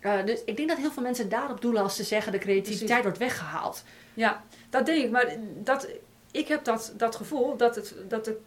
Eh, 0.00 0.24
dus 0.24 0.44
ik 0.44 0.56
denk 0.56 0.68
dat 0.68 0.78
heel 0.78 0.90
veel 0.90 1.02
mensen 1.02 1.28
daarop 1.28 1.60
doelen 1.60 1.82
als 1.82 1.96
ze 1.96 2.02
zeggen... 2.02 2.32
de 2.32 2.38
creativiteit 2.38 2.86
Precies. 2.86 3.02
wordt 3.02 3.18
weggehaald. 3.18 3.84
ja, 4.14 4.42
dat 4.70 4.86
denk 4.86 5.04
ik. 5.04 5.10
Maar 5.10 5.36
dat, 5.62 5.88
ik 6.30 6.48
heb 6.48 6.64
dat, 6.64 6.92
dat 6.96 7.16
gevoel 7.16 7.56
dat, 7.56 7.74
het, 7.74 7.94
dat 8.08 8.24
de 8.24 8.38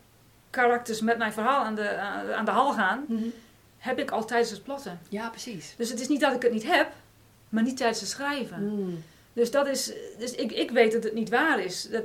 karakters 0.50 1.02
met 1.02 1.18
mijn 1.18 1.34
verhaal 1.34 1.64
aan 1.64 1.76
de, 1.76 1.98
aan 1.98 2.34
aan 2.34 2.46
de 2.46 2.52
hal 2.52 2.74
gaan, 2.74 3.06
heb 3.78 4.00
ik 4.00 4.12
al 4.12 4.26
tijdens 4.26 4.50
het 4.50 4.64
plotten. 4.64 5.00
Ja, 5.10 5.30
precies. 5.30 5.74
Dus 5.78 5.90
het 5.90 6.00
is 6.00 6.08
niet 6.08 6.20
dat 6.20 6.36
ik 6.36 6.42
het 6.42 6.52
niet 6.52 6.68
heb, 6.68 6.92
maar 7.50 7.64
niet 7.64 7.78
tijdens 7.78 8.00
het 8.00 8.10
schrijven. 8.10 8.64
Mm. 8.64 9.04
Dus, 9.34 9.52
dat 9.52 9.68
is, 9.68 9.94
dus 10.18 10.36
ik, 10.36 10.52
ik 10.52 10.72
weet 10.72 10.92
dat 10.92 11.04
het 11.04 11.14
niet 11.14 11.30
waar 11.30 11.60
is. 11.60 11.90
Dat 11.92 12.04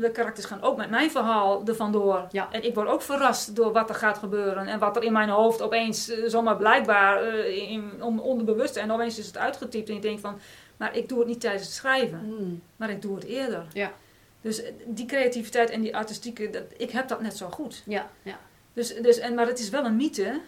de 0.00 0.10
karakters 0.12 0.46
gaan 0.46 0.62
ook 0.62 0.76
met 0.76 0.90
mijn 0.90 1.10
verhaal 1.10 1.62
er 1.66 1.74
vandoor. 1.74 2.26
Ja. 2.30 2.48
En 2.52 2.62
ik 2.64 2.74
word 2.74 2.88
ook 2.88 3.02
verrast 3.02 3.56
door 3.56 3.72
wat 3.72 3.88
er 3.88 3.94
gaat 3.94 4.18
gebeuren. 4.18 4.66
En 4.66 4.78
wat 4.78 4.96
er 4.96 5.02
in 5.02 5.12
mijn 5.12 5.28
hoofd 5.28 5.62
opeens 5.62 6.08
eh, 6.08 6.22
zomaar 6.26 6.56
blijkbaar 6.56 7.22
eh, 7.22 7.70
in, 7.70 8.02
on- 8.02 8.20
onderbewust. 8.20 8.76
En 8.76 8.90
opeens 8.90 9.18
is 9.18 9.26
het 9.26 9.36
uitgetypt. 9.38 9.88
En 9.88 9.94
ik 9.94 10.02
denk 10.02 10.18
van, 10.18 10.38
maar 10.76 10.96
ik 10.96 11.08
doe 11.08 11.18
het 11.18 11.28
niet 11.28 11.40
tijdens 11.40 11.62
het 11.64 11.72
schrijven. 11.72 12.20
Mm. 12.38 12.62
Maar 12.76 12.90
ik 12.90 13.02
doe 13.02 13.14
het 13.14 13.24
eerder. 13.24 13.66
Ja. 13.72 13.92
Dus 14.40 14.62
eh, 14.62 14.72
die 14.86 15.06
creativiteit 15.06 15.70
en 15.70 15.80
die 15.80 15.96
artistieke, 15.96 16.50
dat, 16.50 16.62
ik 16.76 16.90
heb 16.90 17.08
dat 17.08 17.20
net 17.20 17.36
zo 17.36 17.48
goed. 17.50 17.82
Ja, 17.86 18.10
ja. 18.22 18.38
Dus, 18.72 18.94
dus, 18.94 19.18
en, 19.18 19.34
maar 19.34 19.46
het 19.46 19.58
is 19.58 19.68
wel 19.68 19.84
een 19.84 19.96
mythe 19.96 20.40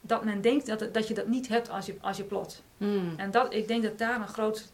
dat 0.00 0.24
men 0.24 0.40
denkt 0.40 0.66
dat, 0.66 0.80
het- 0.80 0.94
dat 0.94 1.08
je 1.08 1.14
dat 1.14 1.26
niet 1.26 1.48
hebt 1.48 1.70
als 1.70 1.86
je, 1.86 1.94
als 2.00 2.16
je 2.16 2.24
plot. 2.24 2.62
Mm. 2.76 3.14
En 3.16 3.30
dat, 3.30 3.54
ik 3.54 3.68
denk 3.68 3.82
dat 3.82 3.98
daar 3.98 4.20
een 4.20 4.28
groot... 4.28 4.64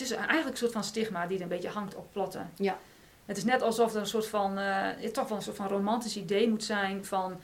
Het 0.00 0.10
is 0.10 0.16
eigenlijk 0.16 0.50
een 0.50 0.56
soort 0.56 0.72
van 0.72 0.84
stigma 0.84 1.26
die 1.26 1.36
er 1.36 1.42
een 1.42 1.48
beetje 1.48 1.68
hangt 1.68 1.94
op 1.94 2.06
plotten. 2.12 2.50
Ja. 2.56 2.78
Het 3.26 3.36
is 3.36 3.44
net 3.44 3.62
alsof 3.62 3.94
er 3.94 4.00
een 4.00 4.06
soort 4.06 4.26
van... 4.26 4.58
eh, 4.58 4.88
toch 5.12 5.28
wel 5.28 5.36
een 5.36 5.42
soort 5.42 5.56
van 5.56 5.68
romantisch 5.68 6.16
idee 6.16 6.48
moet 6.48 6.64
zijn 6.64 7.04
van... 7.04 7.40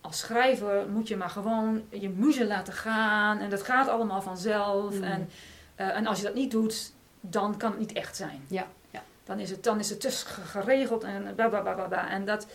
Als 0.00 0.18
schrijver 0.18 0.88
moet 0.88 1.08
je 1.08 1.16
maar 1.16 1.30
gewoon 1.30 1.82
je 1.88 2.08
muze 2.08 2.46
laten 2.46 2.72
gaan. 2.72 3.38
En 3.38 3.50
dat 3.50 3.62
gaat 3.62 3.88
allemaal 3.88 4.22
vanzelf. 4.22 4.94
Mm. 4.94 5.02
En, 5.02 5.30
eh, 5.74 5.96
en 5.96 6.06
als 6.06 6.18
je 6.18 6.24
dat 6.24 6.34
niet 6.34 6.50
doet, 6.50 6.92
dan 7.20 7.56
kan 7.56 7.70
het 7.70 7.80
niet 7.80 7.92
echt 7.92 8.16
zijn. 8.16 8.44
Ja, 8.48 8.66
ja. 8.90 9.02
Dan 9.24 9.38
is 9.38 9.50
het, 9.50 9.64
dan 9.64 9.78
is 9.78 9.90
het 9.90 10.06
ge- 10.06 10.40
geregeld 10.40 11.04
en 11.04 11.34
bla 11.34 11.48
bla 11.48 11.60
bla 11.60 11.72
bla. 11.72 11.84
bla. 11.84 12.10
En, 12.10 12.24
dat, 12.24 12.46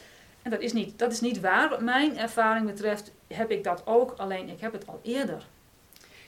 en 0.41 0.51
dat, 0.51 0.59
is 0.59 0.73
niet, 0.73 0.99
dat 0.99 1.11
is 1.11 1.21
niet 1.21 1.39
waar. 1.39 1.69
Wat 1.69 1.81
mijn 1.81 2.17
ervaring 2.17 2.65
betreft 2.65 3.11
heb 3.27 3.51
ik 3.51 3.63
dat 3.63 3.81
ook. 3.85 4.13
Alleen 4.17 4.49
ik 4.49 4.59
heb 4.59 4.71
het 4.73 4.87
al 4.87 4.99
eerder. 5.03 5.45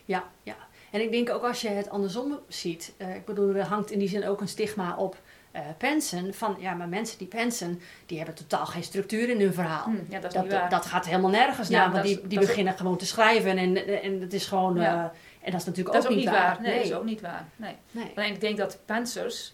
Ja, 0.05 0.23
ja. 0.43 0.55
En 0.91 1.01
ik 1.01 1.11
denk 1.11 1.29
ook 1.29 1.43
als 1.43 1.61
je 1.61 1.69
het 1.69 1.89
andersom 1.89 2.39
ziet. 2.47 2.93
eh, 2.97 3.15
ik 3.15 3.25
bedoel, 3.25 3.55
er 3.55 3.65
hangt 3.65 3.91
in 3.91 3.99
die 3.99 4.07
zin 4.09 4.27
ook 4.27 4.41
een 4.41 4.47
stigma 4.47 4.95
op 4.97 5.17
eh 5.51 5.61
pensen. 5.77 6.33
Van 6.33 6.55
ja, 6.59 6.73
maar 6.73 6.87
mensen 6.87 7.17
die 7.17 7.27
pensen, 7.27 7.81
die 8.05 8.17
hebben 8.17 8.35
totaal 8.35 8.65
geen 8.65 8.83
structuur 8.83 9.29
in 9.29 9.39
hun 9.41 9.53
verhaal. 9.53 9.83
Hm, 9.83 9.91
ja, 10.09 10.19
dat 10.19 10.25
is 10.31 10.33
Dat, 10.33 10.43
niet 10.43 10.51
waar. 10.51 10.69
dat 10.69 10.85
gaat 10.85 11.05
helemaal 11.05 11.29
nergens 11.29 11.67
Ja, 11.67 11.77
naar, 11.83 11.91
want 11.91 12.03
die, 12.05 12.27
die 12.27 12.39
is- 12.39 12.45
beginnen 12.47 12.73
gewoon 12.77 12.97
te 12.97 13.05
schrijven 13.05 13.57
en, 13.57 14.01
en 14.01 14.21
het 14.21 14.33
is 14.33 14.45
gewoon. 14.45 14.75
Ja. 14.75 14.83
eh, 14.93 15.45
en 15.45 15.51
dat 15.51 15.59
is 15.59 15.65
natuurlijk 15.67 15.95
Dat 15.95 16.03
is 16.03 16.09
ook 16.09 16.15
niet 16.15 16.29
waar. 16.29 16.57
Nee, 16.61 16.69
Nee. 16.71 16.77
dat 16.79 16.89
is 16.91 16.93
ook 16.97 17.03
niet 17.05 17.21
waar. 17.21 17.45
Nee. 17.55 17.75
Nee. 17.91 18.11
Alleen 18.15 18.33
ik 18.33 18.41
denk 18.41 18.57
dat 18.57 18.79
pensers, 18.85 19.53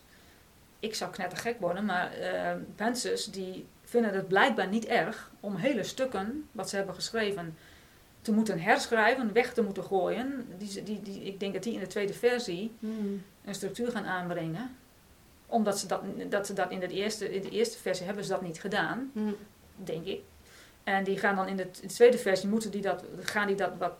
ik 0.79 0.95
zou 0.95 1.11
knettergek 1.11 1.59
worden, 1.59 1.85
maar 1.85 2.11
eh 2.11 2.51
pensers 2.75 3.25
die 3.25 3.65
vinden 3.83 4.13
het 4.13 4.27
blijkbaar 4.27 4.67
niet 4.67 4.85
erg 4.85 5.31
om 5.39 5.55
hele 5.55 5.83
stukken 5.83 6.47
wat 6.51 6.69
ze 6.69 6.75
hebben 6.75 6.95
geschreven 6.95 7.57
te 8.27 8.33
moeten 8.33 8.59
herschrijven, 8.61 9.33
weg 9.33 9.53
te 9.53 9.61
moeten 9.61 9.83
gooien. 9.83 10.45
Die, 10.57 10.69
ze- 10.69 10.83
die, 10.83 11.01
die, 11.01 11.21
ik 11.23 11.39
denk 11.39 11.53
dat 11.53 11.63
die 11.63 11.73
in 11.73 11.79
de 11.79 11.87
tweede 11.87 12.13
versie 12.13 12.71
Hmm. 12.79 13.23
een 13.45 13.55
structuur 13.55 13.91
gaan 13.91 14.05
aanbrengen. 14.05 14.75
Omdat 15.45 15.79
ze 15.79 15.87
dat, 15.87 16.01
dat, 16.29 16.47
ze 16.47 16.53
dat 16.53 16.71
in, 16.71 16.79
de 16.79 16.87
eerste, 16.87 17.33
in 17.33 17.41
de 17.41 17.49
eerste 17.49 17.77
versie 17.77 18.05
hebben 18.05 18.23
ze 18.23 18.29
dat 18.29 18.41
niet 18.41 18.59
gedaan, 18.61 19.09
Hmm. 19.13 19.35
denk 19.75 20.05
ik. 20.05 20.21
En 20.83 21.03
die 21.03 21.17
gaan 21.17 21.35
dan 21.35 21.47
in 21.47 21.55
de, 21.57 21.63
in 21.63 21.87
de 21.87 21.93
tweede 21.93 22.17
versie, 22.17 22.49
moeten 22.49 22.71
die 22.71 22.81
dat, 22.81 23.03
gaan 23.21 23.47
die 23.47 23.55
dat 23.55 23.71
wat, 23.77 23.91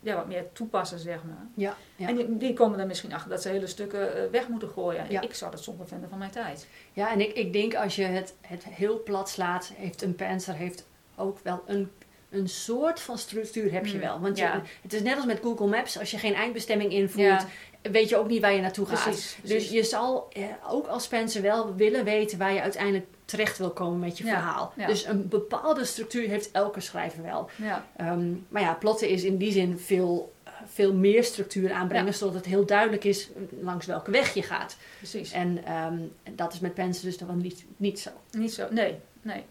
ja, 0.00 0.14
wat 0.16 0.26
meer 0.26 0.44
toepassen, 0.52 0.98
zeg 0.98 1.24
maar. 1.24 1.46
Ja, 1.54 1.76
ja. 1.96 2.08
En 2.08 2.16
die, 2.16 2.36
die 2.36 2.52
komen 2.52 2.78
er 2.78 2.86
misschien 2.86 3.12
achter 3.12 3.30
dat 3.30 3.42
ze 3.42 3.48
hele 3.48 3.66
stukken 3.66 4.16
eh, 4.16 4.30
weg 4.30 4.48
moeten 4.48 4.68
gooien. 4.68 5.10
Ja. 5.10 5.20
Ik 5.20 5.34
zou 5.34 5.50
dat 5.50 5.62
zonde 5.62 5.86
vinden 5.86 6.08
van 6.08 6.18
mijn 6.18 6.30
tijd. 6.30 6.66
ja, 6.92 7.12
en 7.12 7.20
ik, 7.20 7.32
ik 7.32 7.52
denk 7.52 7.74
als 7.74 7.96
je 7.96 8.04
het, 8.04 8.34
het 8.40 8.64
heel 8.64 9.02
plat 9.02 9.28
slaat, 9.28 9.72
heeft 9.74 10.02
een 10.02 10.14
penser 10.14 10.54
heeft 10.54 10.86
ook 11.16 11.38
wel 11.42 11.62
een, 11.66 11.90
een 12.34 12.48
soort 12.48 13.00
van 13.00 13.18
structuur 13.18 13.72
heb 13.72 13.84
je 13.86 13.90
Hmm, 13.92 14.00
wel. 14.00 14.20
Want 14.20 14.38
je, 14.38 14.48
het 14.82 14.92
is 14.92 15.02
net 15.02 15.16
als 15.16 15.24
met 15.26 15.40
Google 15.42 15.66
Maps. 15.66 15.98
Als 15.98 16.10
je 16.10 16.18
geen 16.18 16.34
eindbestemming 16.34 16.92
invoert, 16.92 17.44
Ja. 17.82 17.90
weet 17.90 18.08
je 18.08 18.16
ook 18.16 18.28
niet 18.28 18.40
waar 18.40 18.52
je 18.52 18.60
naartoe 18.60 18.86
gaat. 18.86 19.02
Precies, 19.02 19.36
Dus 19.42 19.70
je 19.70 19.82
zal 19.82 20.28
eh, 20.32 20.42
ook 20.68 20.86
als 20.86 21.04
Spencer 21.04 21.42
wel 21.42 21.74
willen 21.74 22.04
weten 22.04 22.38
waar 22.38 22.52
je 22.52 22.60
uiteindelijk 22.60 23.06
terecht 23.24 23.58
wil 23.58 23.70
komen 23.70 23.98
met 23.98 24.18
je 24.18 24.24
Ja, 24.24 24.30
verhaal. 24.30 24.72
Dus 24.86 25.04
een 25.06 25.28
bepaalde 25.28 25.84
structuur 25.84 26.28
heeft 26.28 26.50
elke 26.50 26.80
schrijver 26.80 27.22
wel. 27.22 27.48
Ehm, 27.96 28.32
maar 28.48 28.62
ja, 28.62 28.74
plotten 28.74 29.08
is 29.08 29.24
in 29.24 29.36
die 29.36 29.52
zin 29.52 29.78
veel, 29.78 30.32
eh, 30.44 30.52
veel 30.66 30.94
meer 30.94 31.24
structuur 31.24 31.72
aanbrengen, 31.72 32.06
Ja. 32.06 32.12
zodat 32.12 32.34
het 32.34 32.44
heel 32.44 32.66
duidelijk 32.66 33.04
is 33.04 33.28
langs 33.60 33.86
welke 33.86 34.10
weg 34.10 34.34
je 34.34 34.42
gaat. 34.42 34.76
precies. 34.98 35.32
En 35.32 35.64
ehm, 35.64 35.98
dat 36.32 36.52
is 36.52 36.60
met 36.60 36.74
pensen 36.74 37.04
dus 37.04 37.18
dan 37.18 37.40
niet, 37.40 37.64
niet 37.76 38.00
zo. 38.00 38.10
Niet 38.30 38.54
zo, 38.54 38.66
nee, 38.70 38.96
nee. 39.22 39.44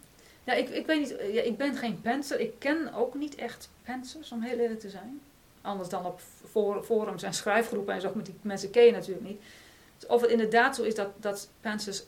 Ja, 0.44 0.54
ik, 0.54 0.70
ik 0.70 0.86
weet 0.86 1.00
niet, 1.00 1.16
ja, 1.34 1.42
ik 1.42 1.58
ben 1.58 1.76
geen 1.76 2.02
penser. 2.02 2.40
Ik 2.40 2.54
ken 2.60 2.94
ook 2.94 3.14
niet 3.16 3.36
echt 3.36 3.70
pensers, 3.84 4.32
om 4.32 4.42
heel 4.42 4.58
eerlijk 4.58 4.80
te 4.80 4.90
zijn. 4.90 5.22
Anders 5.62 5.90
dan 5.90 6.06
op 6.06 6.20
for- 6.50 6.84
forums 6.84 7.24
en 7.24 7.34
schrijfgroepen 7.34 7.94
en 7.94 8.02
zo, 8.02 8.12
met 8.16 8.26
die 8.26 8.36
mensen 8.42 8.70
ken 8.70 8.84
je 8.84 8.92
natuurlijk 8.92 9.26
niet. 9.28 9.42
Dus 9.98 10.10
of 10.10 10.22
het 10.22 10.30
inderdaad 10.32 10.76
zo 10.76 10.84
is 10.84 10.96
dat, 10.96 11.08
dat 11.20 11.50
pensers 11.62 12.04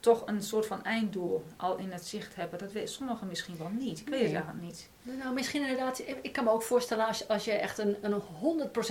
toch 0.00 0.22
een 0.26 0.42
soort 0.42 0.66
van 0.66 0.84
einddoel 0.84 1.44
al 1.56 1.76
in 1.76 1.90
het 1.92 2.06
zicht 2.06 2.34
hebben, 2.34 2.58
dat 2.58 2.72
weten 2.72 2.88
sommigen 2.94 3.26
misschien 3.26 3.56
wel 3.58 3.70
niet. 3.78 4.00
Ik 4.00 4.08
weet 4.08 4.20
het 4.20 4.28
Nee. 4.32 4.42
eigenlijk 4.42 4.64
niet. 4.66 4.88
Nou, 5.02 5.34
misschien 5.34 5.62
inderdaad, 5.62 6.02
ik 6.22 6.32
kan 6.32 6.44
me 6.44 6.50
ook 6.50 6.62
voorstellen 6.62 7.06
als, 7.06 7.28
als 7.28 7.44
je 7.44 7.52
echt 7.52 7.78
een, 7.78 7.96
een 8.00 8.20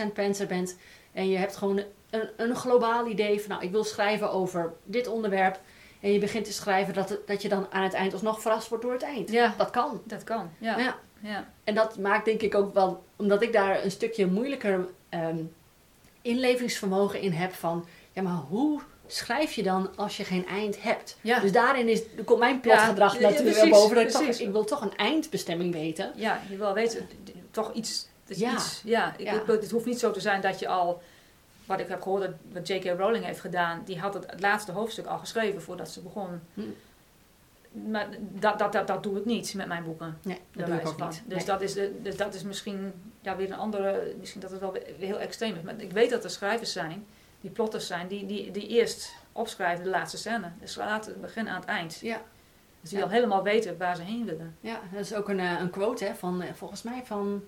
100% 0.09 0.13
penser 0.13 0.47
bent 0.47 0.77
en 1.11 1.29
je 1.29 1.37
hebt 1.37 1.55
gewoon 1.55 1.81
een, 2.09 2.29
een 2.37 2.55
globaal 2.55 3.07
idee 3.07 3.39
van, 3.41 3.49
nou, 3.49 3.63
ik 3.63 3.71
wil 3.71 3.83
schrijven 3.83 4.31
over 4.31 4.73
dit 4.83 5.07
onderwerp. 5.07 5.59
En 6.01 6.13
je 6.13 6.19
begint 6.19 6.45
te 6.45 6.53
schrijven 6.53 6.93
dat, 6.93 7.09
het- 7.09 7.27
dat 7.27 7.41
je 7.41 7.49
dan 7.49 7.67
aan 7.71 7.83
het 7.83 7.93
eind 7.93 8.13
alsnog 8.13 8.41
verrast 8.41 8.67
wordt 8.69 8.83
door 8.83 8.93
het 8.93 9.03
eind. 9.03 9.31
Ja, 9.31 9.53
Dat 9.57 9.69
kan. 9.69 10.01
dat 10.05 10.23
kan. 10.23 10.49
Ja, 10.57 10.77
Ja. 10.77 10.95
ja. 11.19 11.47
En 11.63 11.75
dat 11.75 11.97
maakt 11.97 12.25
denk 12.25 12.41
ik 12.41 12.55
ook 12.55 12.73
wel, 12.73 13.03
omdat 13.15 13.41
ik 13.41 13.53
daar 13.53 13.83
een 13.83 13.91
stukje 13.91 14.27
moeilijker 14.27 14.87
ehm, 15.09 15.37
inlevingsvermogen 16.21 17.21
in 17.21 17.31
heb 17.31 17.53
van, 17.53 17.85
ja, 18.13 18.21
maar 18.21 18.33
hoe 18.49 18.81
schrijf 19.07 19.51
je 19.53 19.63
dan 19.63 19.89
als 19.97 20.17
je 20.17 20.23
geen 20.23 20.47
eind 20.47 20.81
hebt? 20.81 21.17
Ja. 21.21 21.39
Dus 21.39 21.51
daarin 21.51 21.87
is, 21.89 22.01
komt 22.25 22.39
mijn 22.39 22.59
plotgedrag 22.59 23.13
Ja, 23.13 23.19
ja, 23.19 23.27
natuurlijk 23.29 23.55
precies, 23.55 23.71
wel 23.71 23.81
boven. 23.81 23.95
Dat 23.95 24.21
ik, 24.21 24.27
toch, 24.31 24.39
ik 24.39 24.51
wil 24.51 24.63
toch 24.65 24.81
een 24.81 24.95
eindbestemming 24.97 25.73
weten. 25.73 26.11
Ja, 26.15 26.41
je 26.49 26.57
wil 26.57 26.73
weten, 26.73 27.07
toch 27.51 27.73
iets. 27.73 28.07
Dat 28.25 28.39
je 28.39 28.45
Ja. 28.45 28.53
iets 28.53 28.81
ja, 28.85 29.13
ik, 29.17 29.25
Ja. 29.25 29.33
ik- 29.33 29.47
het 29.47 29.71
hoeft 29.71 29.85
niet 29.85 29.99
zo 29.99 30.11
te 30.11 30.19
zijn 30.19 30.41
dat 30.41 30.59
je 30.59 30.67
al, 30.67 31.01
wat 31.67 31.79
ik 31.79 31.87
heb 31.87 32.01
gehoord 32.01 32.21
dat 32.21 32.31
wat 32.53 32.67
J.K. 32.67 32.85
Rowling 32.99 33.25
heeft 33.25 33.39
gedaan, 33.39 33.81
die 33.85 33.99
had 33.99 34.13
het, 34.13 34.31
het 34.31 34.41
laatste 34.41 34.71
hoofdstuk 34.71 35.05
al 35.05 35.17
geschreven 35.17 35.61
voordat 35.61 35.89
ze 35.89 36.01
begon. 36.01 36.41
Hm. 36.53 36.61
Maar 37.89 38.07
dat, 38.19 38.59
dat, 38.59 38.71
dat, 38.71 38.87
dat 38.87 39.03
doe 39.03 39.17
ik 39.17 39.25
niet 39.25 39.53
met 39.55 39.67
mijn 39.67 39.83
boeken. 39.83 40.17
Nee, 40.21 40.39
dat 40.51 40.65
doe 40.65 40.75
ik 40.75 40.87
ook 40.87 40.99
niet. 40.99 41.21
Dus, 41.25 41.37
Nee. 41.37 41.45
dat 41.45 41.61
is, 41.61 41.73
de- 41.73 41.99
dus 42.01 42.17
dat 42.17 42.33
is 42.33 42.43
misschien 42.43 42.93
ja, 43.21 43.35
weer 43.35 43.47
een 43.51 43.57
andere, 43.57 44.13
misschien 44.19 44.41
dat 44.41 44.51
het 44.51 44.59
wel 44.59 44.77
heel 44.97 45.19
extreem 45.19 45.55
is. 45.55 45.61
Maar 45.61 45.81
ik 45.81 45.91
weet 45.91 46.09
dat 46.09 46.23
er 46.23 46.29
schrijvers 46.29 46.71
zijn, 46.71 47.05
die 47.41 47.51
plotters 47.51 47.87
zijn, 47.87 48.07
die, 48.07 48.25
die, 48.25 48.51
die 48.51 48.67
eerst 48.67 49.13
opschrijven 49.31 49.83
de 49.83 49.89
laatste 49.89 50.17
scène. 50.17 50.51
Dus 50.59 50.75
laten 50.75 51.11
het 51.11 51.21
begin 51.21 51.49
aan 51.49 51.59
het 51.59 51.69
eind. 51.69 51.99
Ja. 52.01 52.21
Dus 52.81 52.89
die 52.89 52.99
Ja. 52.99 53.05
al 53.05 53.11
helemaal 53.11 53.43
weten 53.43 53.77
waar 53.77 53.95
ze 53.95 54.01
heen 54.01 54.25
willen. 54.25 54.55
Ja, 54.61 54.79
dat 54.91 54.99
is 55.01 55.13
ook 55.13 55.29
een, 55.29 55.39
eh, 55.39 55.59
een 55.59 55.69
quote 55.69 56.05
hè, 56.05 56.15
van, 56.15 56.41
eh, 56.41 56.53
volgens 56.53 56.83
mij 56.83 57.01
van, 57.05 57.43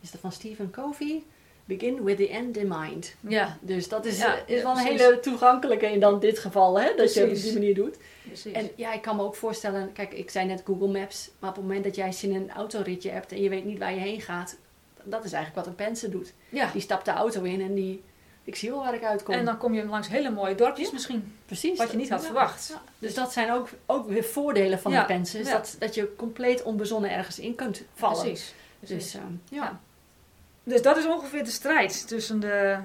is 0.00 0.10
dat 0.10 0.20
van 0.20 0.32
Stephen 0.32 0.70
Covey? 0.70 1.22
Begin 1.66 2.04
with 2.04 2.16
the 2.16 2.28
end 2.28 2.56
in 2.56 2.68
mind. 2.68 3.14
Ja, 3.20 3.58
Dus 3.60 3.88
dat 3.88 4.04
is, 4.04 4.18
Ja, 4.18 4.36
eh, 4.46 4.56
is 4.56 4.62
wel 4.62 4.76
een 4.76 4.82
precies. 4.84 5.00
hele 5.02 5.20
toegankelijke 5.20 5.86
in 5.86 6.00
dan 6.00 6.20
dit 6.20 6.38
geval, 6.38 6.80
hè, 6.80 6.94
dat 6.96 7.14
je 7.14 7.20
het 7.20 7.28
op 7.30 7.34
die 7.36 7.52
manier 7.52 7.74
doet. 7.74 7.96
precies. 8.26 8.52
En 8.52 8.70
ja, 8.76 8.92
ik 8.92 9.02
kan 9.02 9.16
me 9.16 9.22
ook 9.22 9.34
voorstellen, 9.34 9.92
kijk, 9.92 10.12
ik 10.14 10.30
zei 10.30 10.46
net 10.46 10.62
Google 10.66 10.88
Maps, 10.88 11.30
maar 11.38 11.50
op 11.50 11.56
het 11.56 11.64
moment 11.64 11.84
dat 11.84 11.94
jij 11.96 12.12
zin 12.12 12.30
in 12.30 12.36
een 12.40 12.50
autoritje 12.50 13.10
hebt 13.10 13.32
en 13.32 13.42
je 13.42 13.48
weet 13.48 13.64
niet 13.64 13.78
waar 13.78 13.92
je 13.94 14.00
heen 14.00 14.20
gaat, 14.20 14.56
dat 15.02 15.24
is 15.24 15.32
eigenlijk 15.32 15.66
wat 15.66 15.66
een 15.78 15.84
penser 15.86 16.10
doet. 16.10 16.32
ja. 16.48 16.70
Die 16.72 16.80
stapt 16.80 17.04
de 17.04 17.10
auto 17.10 17.42
in 17.42 17.60
en 17.60 17.74
die, 17.74 18.02
ik 18.44 18.56
zie 18.56 18.70
wel 18.70 18.78
waar 18.78 18.94
ik 18.94 19.04
uitkom. 19.04 19.34
En 19.34 19.44
dan 19.44 19.58
kom 19.58 19.74
je 19.74 19.84
langs 19.86 20.08
hele 20.08 20.30
mooie 20.30 20.54
dorpjes 20.54 20.86
Ja. 20.86 20.92
misschien. 20.92 21.34
Precies. 21.46 21.78
Wat 21.78 21.90
je 21.90 21.96
niet 21.96 22.08
had 22.10 22.20
Ja. 22.20 22.26
verwacht. 22.26 22.68
Ja. 22.72 22.82
Dus 22.98 23.14
dat 23.14 23.32
zijn 23.32 23.52
ook, 23.52 23.68
ook 23.86 24.08
weer 24.08 24.24
voordelen 24.24 24.78
van 24.78 24.92
de 24.92 25.04
pensen, 25.04 25.44
dat, 25.44 25.76
dat 25.78 25.94
je 25.94 26.14
compleet 26.16 26.62
onbezonnen 26.62 27.10
ergens 27.10 27.38
in 27.38 27.54
kunt 27.54 27.82
vallen. 27.94 28.22
Precies. 28.24 28.54
Precies. 28.78 29.12
Dus 29.12 29.14
ehm, 29.14 29.32
ja. 29.48 29.80
Dus 30.68 30.82
dat 30.82 30.96
is 30.96 31.06
ongeveer 31.06 31.44
de 31.44 31.50
strijd 31.50 32.08
tussen 32.08 32.40
de... 32.40 32.76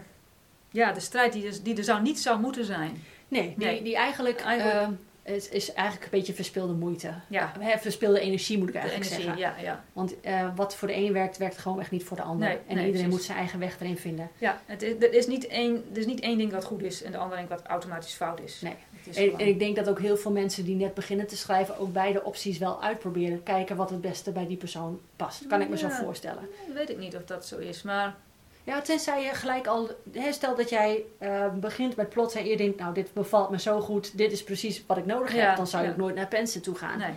Ja, 0.69 0.91
de 0.91 0.99
strijd 0.99 1.33
die, 1.33 1.41
dus, 1.41 1.61
die 1.63 1.77
er 1.77 1.83
zou 1.83 2.01
niet 2.01 2.19
zou 2.19 2.39
moeten 2.39 2.65
zijn. 2.65 3.03
Nee, 3.27 3.53
die, 3.57 3.67
Nee. 3.67 3.81
die 3.83 3.95
eigenlijk, 3.95 4.41
Eigenlijk- 4.41 4.81
eh, 4.81 4.87
is, 5.23 5.49
is 5.49 5.73
eigenlijk 5.73 6.11
een 6.11 6.19
beetje 6.19 6.33
verspilde 6.33 6.73
moeite. 6.73 7.13
Ja, 7.27 7.53
Hè, 7.59 7.77
verspilde 7.77 8.19
energie 8.19 8.57
moet 8.57 8.69
ik 8.69 8.75
eigenlijk 8.75 9.05
energie. 9.05 9.33
zeggen. 9.35 9.55
Ja, 9.63 9.71
ja. 9.71 9.83
Want 9.93 10.21
eh, 10.21 10.55
wat 10.55 10.75
voor 10.75 10.87
de 10.87 10.95
een 10.95 11.13
werkt, 11.13 11.37
werkt 11.37 11.57
gewoon 11.57 11.79
echt 11.79 11.91
niet 11.91 12.03
voor 12.03 12.17
de 12.17 12.23
ander. 12.23 12.47
Nee, 12.47 12.57
en 12.57 12.75
nee, 12.75 12.85
iedereen 12.85 12.91
precies. 12.91 13.07
moet 13.07 13.23
zijn 13.23 13.37
eigen 13.37 13.59
weg 13.59 13.79
erin 13.79 13.97
vinden. 13.97 14.29
ja 14.37 14.61
het 14.65 14.81
is, 14.81 14.93
er, 14.99 15.13
is 15.13 15.27
niet 15.27 15.47
één, 15.47 15.83
er 15.91 15.97
is 15.97 16.05
niet 16.05 16.19
één 16.19 16.37
ding 16.37 16.51
wat 16.51 16.63
goed 16.63 16.83
is 16.83 17.03
en 17.03 17.11
de 17.11 17.17
andere 17.17 17.37
ding 17.37 17.49
wat 17.49 17.61
automatisch 17.63 18.13
fout 18.13 18.39
is. 18.41 18.61
Nee. 18.61 18.75
Is 19.03 19.17
En, 19.17 19.39
en 19.39 19.47
ik 19.47 19.59
denk 19.59 19.75
dat 19.75 19.89
ook 19.89 19.99
heel 19.99 20.17
veel 20.17 20.31
mensen 20.31 20.63
die 20.65 20.75
net 20.75 20.93
beginnen 20.93 21.27
te 21.27 21.37
schrijven 21.37 21.77
ook 21.77 21.93
beide 21.93 22.23
opties 22.23 22.57
wel 22.57 22.83
uitproberen. 22.83 23.43
Kijken 23.43 23.75
wat 23.75 23.89
het 23.89 24.01
beste 24.01 24.31
bij 24.31 24.47
die 24.47 24.57
persoon 24.57 25.01
past. 25.15 25.47
Kan 25.47 25.61
ik 25.61 25.69
me 25.69 25.77
zo 25.77 25.89
voorstellen. 25.89 26.47
Weet 26.73 26.89
ik 26.89 26.97
niet 26.97 27.15
of 27.15 27.23
dat 27.23 27.45
zo 27.45 27.57
is, 27.57 27.81
maar... 27.81 28.15
Ja, 28.63 28.81
tenzij 28.81 29.23
je 29.23 29.33
gelijk 29.33 29.67
al... 29.67 29.89
Stel 30.31 30.55
dat 30.55 30.69
jij 30.69 31.03
eh, 31.17 31.53
begint 31.53 31.95
met 31.95 32.09
plotten 32.09 32.39
en 32.39 32.45
je 32.47 32.57
denkt... 32.57 32.79
Nou, 32.79 32.93
dit 32.93 33.13
bevalt 33.13 33.49
me 33.49 33.59
zo 33.59 33.79
goed. 33.81 34.17
Dit 34.17 34.31
is 34.31 34.43
precies 34.43 34.83
wat 34.87 34.97
ik 34.97 35.05
nodig 35.05 35.33
Ja, 35.35 35.47
heb. 35.47 35.55
Dan 35.57 35.67
zou 35.67 35.83
ja. 35.83 35.89
ik 35.89 35.97
nooit 35.97 36.15
naar 36.15 36.27
pensen 36.27 36.61
toe 36.61 36.75
gaan. 36.75 36.97
Nee. 36.97 37.11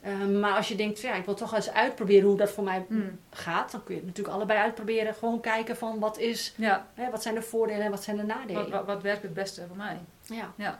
Eh, 0.00 0.26
maar 0.26 0.52
als 0.56 0.68
je 0.68 0.74
denkt, 0.74 1.00
ja, 1.00 1.14
ik 1.14 1.24
wil 1.24 1.34
toch 1.34 1.54
eens 1.54 1.70
uitproberen 1.72 2.28
hoe 2.28 2.36
dat 2.36 2.50
voor 2.50 2.64
mij 2.64 2.84
Hmm. 2.88 3.18
gaat. 3.30 3.70
Dan 3.72 3.82
kun 3.84 3.94
je 3.94 4.00
het 4.00 4.08
natuurlijk 4.08 4.36
allebei 4.36 4.58
uitproberen. 4.58 5.14
Gewoon 5.14 5.40
kijken 5.40 5.76
van 5.76 5.98
wat, 5.98 6.18
is, 6.18 6.52
Ja, 6.56 6.86
hè, 6.94 7.10
wat 7.10 7.22
zijn 7.22 7.34
de 7.34 7.42
voordelen 7.42 7.82
en 7.84 7.90
wat 7.90 8.02
zijn 8.04 8.16
de 8.16 8.22
nadelen. 8.22 8.62
wat, 8.62 8.70
wat, 8.70 8.86
wat 8.86 9.02
werkt 9.02 9.22
het 9.22 9.34
beste 9.34 9.64
voor 9.68 9.76
mij? 9.76 9.98
Ja. 10.22 10.52
Ja. 10.56 10.78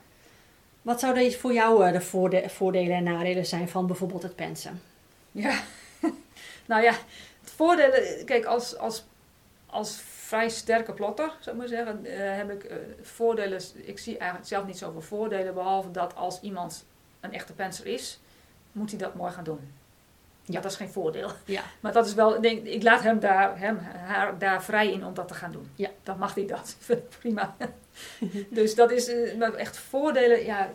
Wat 0.82 1.00
zouden 1.00 1.32
voor 1.32 1.52
jou 1.52 1.86
eh, 1.86 1.92
de 1.92 2.00
voorde- 2.00 2.48
voordelen 2.48 2.96
en 2.96 3.02
nadelen 3.04 3.46
zijn 3.46 3.68
van 3.68 3.86
bijvoorbeeld 3.86 4.22
het 4.22 4.36
pensen? 4.36 4.82
Ja, 5.32 5.58
nou 6.66 6.82
ja, 6.82 6.92
het 7.40 7.50
voordeel, 7.56 7.90
kijk, 8.24 8.44
als, 8.44 8.76
als, 8.78 9.04
als 9.70 10.00
vrij 10.00 10.48
sterke 10.48 10.92
plotter, 10.92 11.32
zou 11.40 11.56
ik 11.56 11.60
maar 11.62 11.68
zeggen, 11.70 12.04
eh, 12.04 12.36
heb 12.36 12.50
ik 12.50 12.64
eh, 12.64 12.76
voordelen. 13.02 13.60
Ik 13.74 13.98
zie 13.98 14.16
eigenlijk 14.18 14.48
zelf 14.48 14.66
niet 14.66 14.78
zoveel 14.78 15.00
voordelen, 15.02 15.54
behalve 15.54 15.90
dat 15.90 16.14
als 16.14 16.40
iemand 16.40 16.84
een 17.20 17.32
echte 17.32 17.52
penser 17.52 17.86
is, 17.86 18.18
moet 18.72 18.90
hij 18.90 18.98
dat 18.98 19.14
mooi 19.14 19.32
gaan 19.32 19.44
doen. 19.44 19.72
Ja. 20.44 20.60
Dat 20.60 20.70
is 20.70 20.76
geen 20.76 20.90
voordeel. 20.90 21.30
Ja. 21.44 21.62
Maar 21.80 21.92
dat 21.92 22.06
is 22.06 22.14
wel, 22.14 22.34
ik 22.34 22.42
denk, 22.42 22.66
ik 22.66 22.82
laat 22.82 23.02
hem 23.02 23.20
daar, 23.20 23.58
hem, 23.58 23.78
haar 23.78 24.38
daar 24.38 24.62
vrij 24.64 24.92
in 24.92 25.04
om 25.04 25.14
dat 25.14 25.28
te 25.28 25.34
gaan 25.34 25.52
doen. 25.52 25.70
Ja. 25.74 25.90
Dan 26.02 26.18
mag 26.18 26.34
hij 26.34 26.46
dat. 26.46 26.76
Prima. 27.18 27.56
dus 28.50 28.74
dat 28.74 28.90
is 28.90 29.08
eh, 29.08 29.36
maar 29.36 29.52
echt 29.54 29.76
voordelen. 29.78 30.44
Ja, 30.44 30.70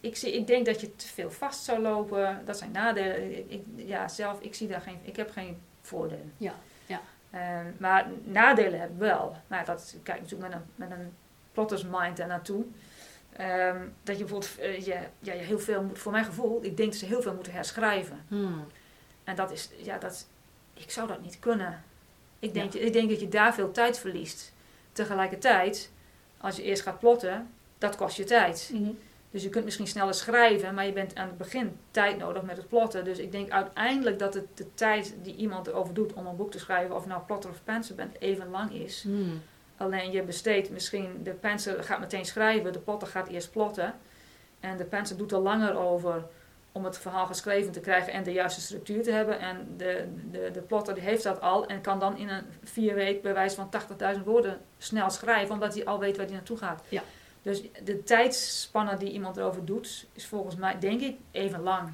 ik, 0.00 0.16
zie, 0.16 0.32
ik 0.32 0.46
denk 0.46 0.66
dat 0.66 0.80
je 0.80 0.96
te 0.96 1.06
veel 1.06 1.30
vast 1.30 1.64
zou 1.64 1.80
lopen. 1.80 2.42
Dat 2.44 2.58
zijn 2.58 2.70
nadelen. 2.70 3.38
Ik, 3.38 3.44
ik- 3.50 3.64
ja, 3.86 4.08
zelf, 4.08 4.40
ik 4.40 4.54
zie 4.54 4.68
daar 4.68 4.80
geen, 4.80 4.98
ik 5.02 5.16
heb 5.16 5.30
geen 5.30 5.60
voordelen. 5.82 6.32
Ja, 6.36 6.54
ja. 6.86 7.00
Eh, 7.36 7.60
maar 7.78 8.06
nadelen 8.24 8.80
heb 8.80 8.90
ik 8.90 8.98
wel. 8.98 9.36
Maar 9.46 9.64
dat 9.64 9.96
kijk 10.02 10.20
natuurlijk 10.20 10.50
met 10.50 10.60
een, 10.60 10.66
met 10.74 10.90
een 10.90 11.12
plotters 11.52 11.84
mind 11.90 12.18
er 12.18 12.26
naartoe. 12.26 12.64
Ehm, 13.32 13.80
dat 14.02 14.18
je 14.18 14.24
bijvoorbeeld 14.24 14.58
eh, 14.58 14.86
je, 14.86 14.98
ja, 15.18 15.32
je 15.32 15.42
heel 15.42 15.58
veel 15.58 15.82
moet, 15.82 15.98
voor 15.98 16.12
mijn 16.12 16.24
gevoel, 16.24 16.64
ik 16.64 16.76
denk 16.76 16.90
dat 16.90 16.98
ze 16.98 17.06
heel 17.06 17.22
veel 17.22 17.34
moeten 17.34 17.52
herschrijven. 17.52 18.24
Hmm. 18.28 18.66
En 19.24 19.36
dat 19.36 19.50
is, 19.50 19.70
ja, 19.76 19.98
dat, 19.98 20.26
ik 20.74 20.90
zou 20.90 21.08
dat 21.08 21.22
niet 21.22 21.38
kunnen. 21.38 21.84
Ik 22.38 22.54
denk, 22.54 22.74
ik 22.74 22.92
denk 22.92 23.08
dat 23.08 23.20
je 23.20 23.28
daar 23.28 23.54
veel 23.54 23.70
tijd 23.70 23.98
verliest. 23.98 24.52
Tegelijkertijd, 24.92 25.90
als 26.38 26.56
je 26.56 26.62
eerst 26.62 26.82
gaat 26.82 26.98
plotten, 26.98 27.50
dat 27.78 27.96
kost 27.96 28.16
je 28.16 28.24
tijd. 28.24 28.70
Mhm. 28.72 28.90
Dus 29.36 29.44
je 29.44 29.50
kunt 29.50 29.64
misschien 29.64 29.86
sneller 29.86 30.14
schrijven, 30.14 30.74
maar 30.74 30.86
je 30.86 30.92
bent 30.92 31.14
aan 31.14 31.26
het 31.26 31.38
begin 31.38 31.78
tijd 31.90 32.18
nodig 32.18 32.42
met 32.42 32.56
het 32.56 32.68
plotten. 32.68 33.04
Dus 33.04 33.18
ik 33.18 33.32
denk 33.32 33.50
uiteindelijk 33.50 34.18
dat 34.18 34.34
het 34.34 34.46
de 34.54 34.74
tijd 34.74 35.14
die 35.22 35.36
iemand 35.36 35.66
erover 35.66 35.94
doet 35.94 36.12
om 36.12 36.26
een 36.26 36.36
boek 36.36 36.50
te 36.50 36.58
schrijven, 36.58 36.94
of 36.94 37.02
je 37.02 37.08
nou 37.08 37.22
plotter 37.26 37.50
of 37.50 37.64
penser 37.64 37.94
bent, 37.94 38.20
even 38.20 38.50
lang 38.50 38.72
is. 38.72 39.02
Hmm. 39.02 39.42
Alleen 39.76 40.10
je 40.10 40.22
besteedt 40.22 40.70
misschien, 40.70 41.20
de 41.22 41.30
penser 41.30 41.84
gaat 41.84 42.00
meteen 42.00 42.24
schrijven, 42.24 42.72
de 42.72 42.78
plotter 42.78 43.08
gaat 43.08 43.28
eerst 43.28 43.50
plotten. 43.50 43.94
En 44.60 44.76
de 44.76 44.84
penser 44.84 45.16
doet 45.16 45.32
er 45.32 45.38
langer 45.38 45.76
over 45.78 46.24
om 46.72 46.84
het 46.84 46.98
verhaal 46.98 47.26
geschreven 47.26 47.72
te 47.72 47.80
krijgen 47.80 48.12
en 48.12 48.22
de 48.22 48.32
juiste 48.32 48.60
structuur 48.60 49.02
te 49.02 49.10
hebben. 49.10 49.40
En 49.40 49.74
de, 49.76 50.08
de, 50.30 50.50
de 50.52 50.60
plotter 50.60 50.94
die 50.94 51.02
heeft 51.02 51.22
dat 51.22 51.40
al 51.40 51.66
en 51.66 51.80
kan 51.80 51.98
dan 51.98 52.16
in 52.16 52.28
een 52.28 52.44
vier 52.64 52.94
week 52.94 53.22
bij 53.22 53.34
wijze 53.34 53.54
van 53.54 53.70
80.000 54.16 54.22
woorden 54.24 54.60
snel 54.78 55.10
schrijven, 55.10 55.54
omdat 55.54 55.74
hij 55.74 55.84
al 55.84 55.98
weet 55.98 56.16
waar 56.16 56.26
hij 56.26 56.34
naartoe 56.34 56.56
gaat. 56.56 56.82
Ja. 56.88 57.02
Dus 57.46 57.62
de 57.84 58.02
tijdspanne 58.02 58.96
die 58.96 59.10
iemand 59.12 59.36
erover 59.36 59.64
doet, 59.64 60.06
is 60.12 60.26
volgens 60.26 60.56
mij, 60.56 60.78
denk 60.78 61.00
ik, 61.00 61.16
even 61.30 61.60
lang. 61.62 61.88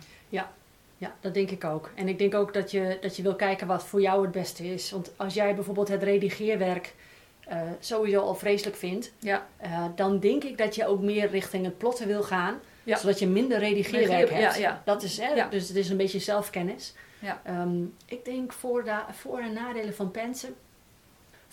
Ja, 0.98 1.14
dat 1.20 1.34
denk 1.34 1.50
ik 1.50 1.64
ook. 1.64 1.90
En 1.94 2.08
ik 2.08 2.18
denk 2.18 2.34
ook 2.34 2.54
dat 2.54 2.70
je, 2.70 2.98
dat 3.00 3.16
je 3.16 3.22
wil 3.22 3.34
kijken 3.36 3.66
wat 3.66 3.84
voor 3.84 4.00
jou 4.00 4.22
het 4.22 4.30
beste 4.32 4.66
is. 4.74 4.90
Want 4.90 5.12
als 5.16 5.34
jij 5.34 5.54
bijvoorbeeld 5.54 5.88
het 5.88 6.02
redigeerwerk 6.02 6.94
eh, 7.40 7.60
sowieso 7.80 8.20
al 8.20 8.34
vreselijk 8.34 8.76
vindt, 8.76 9.12
Ja, 9.18 9.46
eh, 9.56 9.84
dan 9.94 10.18
denk 10.18 10.44
ik 10.44 10.58
dat 10.58 10.74
je 10.74 10.86
ook 10.86 11.00
meer 11.00 11.28
richting 11.30 11.64
het 11.64 11.78
plotten 11.78 12.06
wil 12.06 12.22
gaan. 12.22 12.60
Ja. 12.84 12.96
Zodat 12.98 13.18
je 13.18 13.26
minder 13.26 13.58
redigeerwerk 13.58 14.10
Redigeer- 14.28 14.42
hebt. 14.42 14.54
ja, 14.54 14.60
ja. 14.60 14.82
Dat 14.84 15.02
is, 15.02 15.18
hè, 15.18 15.28
Ja. 15.34 15.48
Dus 15.48 15.68
het 15.68 15.76
is 15.76 15.88
een 15.90 15.96
beetje 15.96 16.18
zelfkennis. 16.18 16.94
Ja. 17.18 17.40
Ehm, 17.44 17.82
ik 18.06 18.24
denk 18.24 18.52
voor, 18.52 18.84
de, 18.84 18.96
voor- 19.12 19.38
en 19.40 19.52
nadelen 19.52 19.94
van 19.94 20.10
pensen. 20.10 20.54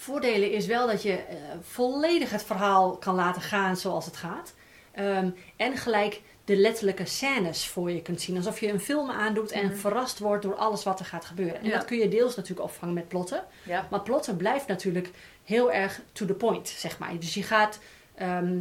Voordelen 0.04 0.52
is 0.52 0.66
wel 0.66 0.88
dat 0.88 1.04
je 1.04 1.12
eh, 1.12 1.36
volledig 1.62 2.30
het 2.30 2.44
verhaal 2.44 2.98
kan 2.98 3.16
laten 3.16 3.42
gaan 3.42 3.78
zoals 3.78 4.06
het 4.06 4.16
gaat. 4.18 4.54
Ehm, 4.92 5.30
en 5.56 5.78
gelijk 5.78 6.22
de 6.46 6.56
letterlijke 6.56 7.06
scènes 7.06 7.68
voor 7.68 7.92
je 7.92 8.02
kunt 8.02 8.22
zien. 8.22 8.36
Alsof 8.38 8.60
je 8.60 8.68
een 8.72 8.80
film 8.80 9.10
aandoet 9.10 9.52
en 9.52 9.66
Mhm. 9.66 9.76
verrast 9.76 10.20
wordt 10.20 10.44
door 10.44 10.56
alles 10.56 10.84
wat 10.84 11.00
er 11.00 11.06
gaat 11.06 11.26
gebeuren. 11.26 11.60
En 11.60 11.66
Ja. 11.66 11.72
dat 11.78 11.86
kun 11.86 11.98
je 11.98 12.08
deels 12.08 12.36
natuurlijk 12.36 12.68
opvangen 12.70 12.94
met 12.94 13.08
plotten. 13.08 13.44
Ja. 13.64 13.88
Maar 13.90 14.02
plotten 14.02 14.38
blijft 14.38 14.68
natuurlijk 14.68 15.10
heel 15.44 15.72
erg 15.72 16.02
to 16.12 16.26
the 16.26 16.34
point, 16.34 16.68
zeg 16.68 17.00
maar. 17.00 17.20
Dus 17.20 17.34
je 17.34 17.44
gaat, 17.44 17.80
ehm, 18.16 18.58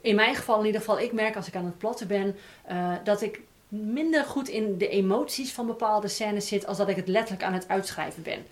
in 0.00 0.14
mijn 0.14 0.34
geval 0.34 0.58
in 0.60 0.66
ieder 0.66 0.80
geval, 0.80 1.00
ik 1.00 1.12
merk 1.12 1.36
als 1.36 1.46
ik 1.46 1.56
aan 1.56 1.64
het 1.64 1.78
plotten 1.78 2.06
ben, 2.08 2.36
eh, 2.64 2.92
dat 3.04 3.22
ik 3.22 3.40
minder 3.68 4.24
goed 4.24 4.48
in 4.48 4.78
de 4.78 4.88
emoties 4.88 5.52
van 5.52 5.66
bepaalde 5.66 6.08
scènes 6.08 6.48
zit, 6.48 6.66
als 6.66 6.76
dat 6.76 6.88
ik 6.88 6.96
het 6.96 7.08
letterlijk 7.08 7.42
aan 7.42 7.52
het 7.52 7.68
uitschrijven 7.68 8.22
ben. 8.22 8.46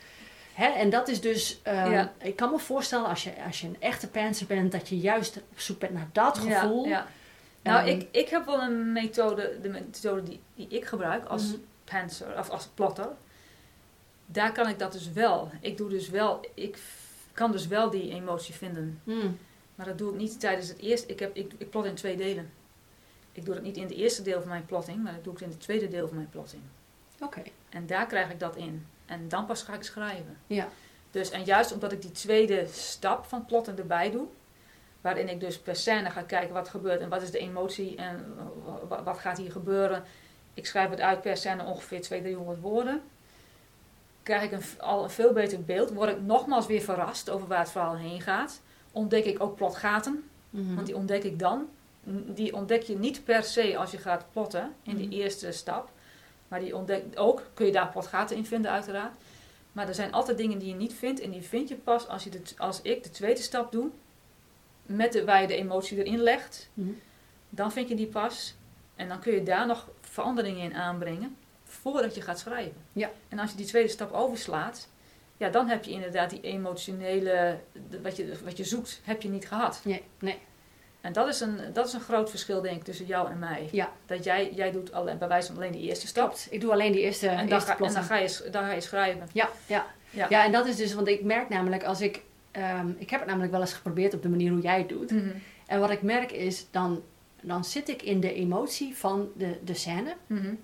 Hè? 0.53 0.67
En 0.67 0.91
dat 0.91 1.09
is 1.09 1.21
dus, 1.21 1.61
ehm, 1.63 1.91
Ja. 1.91 2.13
ik 2.19 2.37
kan 2.37 2.51
me 2.51 2.59
voorstellen 2.59 3.07
als 3.09 3.25
je, 3.25 3.43
als 3.47 3.61
je 3.61 3.67
een 3.67 3.77
echte 3.81 4.09
pantser 4.09 4.47
bent, 4.47 4.73
dat 4.73 4.89
je 4.89 4.99
juist 4.99 5.37
op 5.37 5.61
zoek 5.61 5.79
bent 5.79 5.93
naar 5.93 6.09
dat 6.13 6.39
gevoel. 6.39 6.87
Ja. 6.87 7.07
Nou, 7.63 7.79
Ehm, 7.89 7.99
ik, 7.99 8.09
ik 8.11 8.29
heb 8.29 8.47
wel 8.47 8.63
een 8.63 8.93
methode, 8.93 9.59
de 9.63 9.69
methode 9.69 10.23
die, 10.23 10.41
die 10.55 10.67
ik 10.69 10.85
gebruik 10.85 11.25
als 11.25 11.47
Mhm. 11.47 11.57
pantser 11.85 12.39
of 12.39 12.49
als 12.51 12.69
plotter. 12.75 13.09
Daar 14.27 14.53
kan 14.53 14.69
ik 14.69 14.79
dat 14.79 14.93
dus 14.93 15.13
wel. 15.13 15.51
Ik 15.61 15.77
doe 15.77 15.89
dus 15.89 16.09
wel, 16.09 16.41
ik 16.55 16.79
kan 17.33 17.53
dus 17.53 17.67
wel 17.67 17.91
die 17.91 18.11
emotie 18.13 18.55
vinden. 18.55 19.01
Hmm. 19.05 19.39
Maar 19.75 19.87
dat 19.87 19.99
doe 19.99 20.13
ik 20.13 20.19
niet 20.19 20.41
tijdens 20.41 20.69
het 20.69 20.79
eerste. 20.79 21.07
Ik, 21.07 21.19
heb, 21.19 21.37
ik, 21.37 21.53
ik 21.59 21.71
plot 21.71 21.85
in 21.85 21.95
twee 21.95 22.17
delen. 22.17 22.51
Ik 23.33 23.45
doe 23.45 23.55
het 23.55 23.63
niet 23.63 23.77
in 23.77 23.83
het 23.83 23.93
eerste 23.93 24.23
deel 24.23 24.41
van 24.41 24.49
mijn 24.49 24.67
plotting, 24.67 25.03
maar 25.03 25.13
dat 25.15 25.25
doe 25.25 25.33
ik 25.33 25.41
in 25.41 25.49
het 25.49 25.61
tweede 25.61 25.89
deel 25.89 26.07
van 26.09 26.17
mijn 26.17 26.31
plotting. 26.31 26.63
Oké, 27.21 27.43
En 27.69 27.87
daar 27.87 28.07
krijg 28.07 28.31
ik 28.31 28.41
dat 28.41 28.57
in. 28.57 28.87
En 29.12 29.28
dan 29.28 29.47
pas 29.47 29.62
ga 29.62 29.75
ik 29.75 29.83
schrijven. 29.83 30.37
ja. 30.47 30.69
Dus, 31.11 31.31
en 31.31 31.45
juist 31.45 31.73
omdat 31.73 31.92
ik 31.92 32.02
die 32.02 32.11
tweede 32.11 32.66
stap 32.73 33.25
van 33.25 33.45
plotten 33.47 33.78
erbij 33.78 34.11
doe, 34.11 34.26
waarin 35.00 35.28
ik 35.28 35.40
dus 35.40 35.59
per 35.59 35.76
scène 35.76 36.11
ga 36.11 36.23
kijken 36.23 36.54
wat 36.54 36.69
gebeurt 36.69 37.00
en 37.00 37.09
wat 37.09 37.23
is 37.23 37.31
de 37.31 37.38
emotie 37.38 37.97
en 37.97 38.35
wa- 38.64 38.87
wa- 38.88 39.02
wat 39.02 39.19
gaat 39.19 39.37
hier 39.38 39.50
gebeuren. 39.52 40.04
Ik 40.54 40.66
schrijf 40.66 40.90
het 40.90 41.00
uit 41.00 41.21
per 41.21 41.37
scène 41.37 41.64
ongeveer 41.64 42.00
200, 42.00 42.37
300 42.37 42.61
woorden. 42.61 43.02
Krijg 44.23 44.42
ik 44.42 44.52
een, 44.52 44.62
al 44.78 45.02
een 45.04 45.11
veel 45.11 45.33
beter 45.33 45.64
beeld. 45.64 45.90
Word 45.92 46.11
ik 46.11 46.21
nogmaals 46.21 46.66
weer 46.66 46.81
verrast 46.83 47.31
over 47.31 47.47
waar 47.49 47.59
het 47.59 47.71
verhaal 47.71 47.97
heen 47.97 48.21
gaat. 48.21 48.61
Ontdek 48.92 49.25
ik 49.25 49.42
ook 49.42 49.57
plotgaten, 49.57 50.25
Mhm. 50.50 50.75
want 50.75 50.87
die 50.87 50.97
ontdek 50.97 51.25
ik 51.25 51.38
dan. 51.38 51.69
Die 52.26 52.54
ontdek 52.54 52.83
je 52.83 52.99
niet 52.99 53.25
per 53.25 53.42
se 53.45 53.76
als 53.76 53.90
je 53.90 53.99
gaat 53.99 54.25
plotten 54.33 54.75
in 54.83 54.97
die 54.97 55.07
Mhm. 55.07 55.16
eerste 55.16 55.52
stap. 55.52 55.90
Maar 56.53 56.61
die 56.61 56.77
ontdek 56.77 57.05
ook, 57.15 57.43
kun 57.55 57.67
je 57.67 57.73
daar 57.73 57.89
plotgaten 57.89 58.37
in 58.37 58.47
vinden 58.47 58.71
uiteraard. 58.71 59.15
Maar 59.73 59.89
er 59.89 59.95
zijn 59.95 60.13
altijd 60.13 60.37
dingen 60.37 60.59
die 60.59 60.69
je 60.69 60.75
niet 60.75 60.95
vindt. 60.95 61.21
En 61.21 61.31
die 61.31 61.43
vind 61.43 61.69
je 61.69 61.75
pas 61.75 62.09
als, 62.09 62.25
je 62.25 62.31
de, 62.31 62.43
als 62.57 62.83
ik 62.83 63.03
de 63.03 63.11
tweede 63.11 63.41
stap 63.41 63.73
doe. 63.73 63.91
Met 64.83 65.13
de, 65.13 65.25
waar 65.25 65.41
je 65.41 65.47
de 65.47 65.57
emotie 65.57 66.05
erin 66.05 66.19
legt. 66.19 66.71
Mhm. 66.75 66.91
Dan 67.51 67.73
vind 67.73 67.89
je 67.89 67.95
die 67.95 68.07
pas. 68.07 68.55
En 68.95 69.09
dan 69.09 69.21
kun 69.21 69.33
je 69.33 69.43
daar 69.43 69.67
nog 69.67 69.89
veranderingen 70.01 70.63
in 70.63 70.75
aanbrengen. 70.75 71.37
Voordat 71.65 72.15
je 72.15 72.21
gaat 72.21 72.39
schrijven. 72.39 72.81
Ja. 72.93 73.11
En 73.29 73.39
als 73.39 73.51
je 73.51 73.57
die 73.57 73.67
tweede 73.67 73.89
stap 73.89 74.13
overslaat. 74.13 74.89
Ja, 75.37 75.49
dan 75.49 75.69
heb 75.69 75.85
je 75.85 75.91
inderdaad 75.91 76.31
die 76.31 76.41
emotionele... 76.41 77.59
Wat 78.03 78.17
je, 78.17 78.35
wat 78.45 78.57
je 78.57 78.65
zoekt, 78.65 79.01
heb 79.05 79.23
je 79.23 79.29
niet 79.29 79.49
gehad. 79.49 79.81
Nee, 79.85 80.03
nee. 80.19 80.39
En 81.03 81.13
dat 81.13 81.29
is, 81.29 81.41
een, 81.41 81.59
dat 81.73 81.87
is 81.87 81.93
een 81.93 82.01
groot 82.01 82.31
verschil, 82.31 82.61
denk 82.61 82.77
ik, 82.77 82.85
tussen 82.85 83.07
jou 83.07 83.31
en 83.31 83.39
mij. 83.39 83.69
Ja. 83.73 83.91
Dat 84.07 84.25
jij, 84.25 84.53
jij 84.55 84.71
doet 84.71 84.93
alleen, 84.93 85.19
bij 85.19 85.29
wijze 85.29 85.47
van 85.47 85.57
alleen 85.57 85.73
de 85.73 85.79
eerste 85.79 86.07
stap. 86.07 86.27
Klopt. 86.29 86.47
Ik 86.51 86.61
doe 86.61 86.73
alleen 86.73 86.93
die 86.93 87.01
eerste, 87.01 87.29
En 87.29 87.37
dan, 87.37 87.49
eerste 87.49 87.71
ga, 87.71 87.85
en 87.85 87.93
dan, 87.93 88.03
ga 88.03 88.17
je, 88.17 88.49
dan 88.51 88.65
ga 88.65 88.73
je 88.73 88.81
schrijven. 88.81 89.29
Ja, 89.33 89.49
ja. 89.67 89.87
Ja. 90.11 90.27
Ja. 90.31 90.45
en 90.45 90.53
dat 90.53 90.67
is 90.67 90.77
dus, 90.77 90.95
want 90.95 91.09
ik 91.09 91.23
merk 91.25 91.49
namelijk 91.49 91.85
als 91.85 92.01
ik, 92.01 92.23
ehm, 92.51 92.89
ik 92.99 93.11
heb 93.11 93.21
het 93.21 93.29
namelijk 93.29 93.53
wel 93.53 93.61
eens 93.61 93.73
geprobeerd 93.73 94.15
op 94.15 94.23
de 94.23 94.29
manier 94.29 94.51
hoe 94.53 94.61
jij 94.61 94.79
het 94.79 94.89
doet. 94.89 95.11
Mhm. 95.11 95.29
En 95.67 95.81
wat 95.81 95.91
ik 95.91 96.03
merk 96.03 96.33
is, 96.33 96.67
dan, 96.71 97.03
dan 97.41 97.65
zit 97.65 97.89
ik 97.89 98.03
in 98.03 98.21
de 98.21 98.35
emotie 98.35 98.97
van 98.97 99.29
de, 99.37 99.59
de 99.65 99.75
scène, 99.75 100.15
Mhm. 100.27 100.55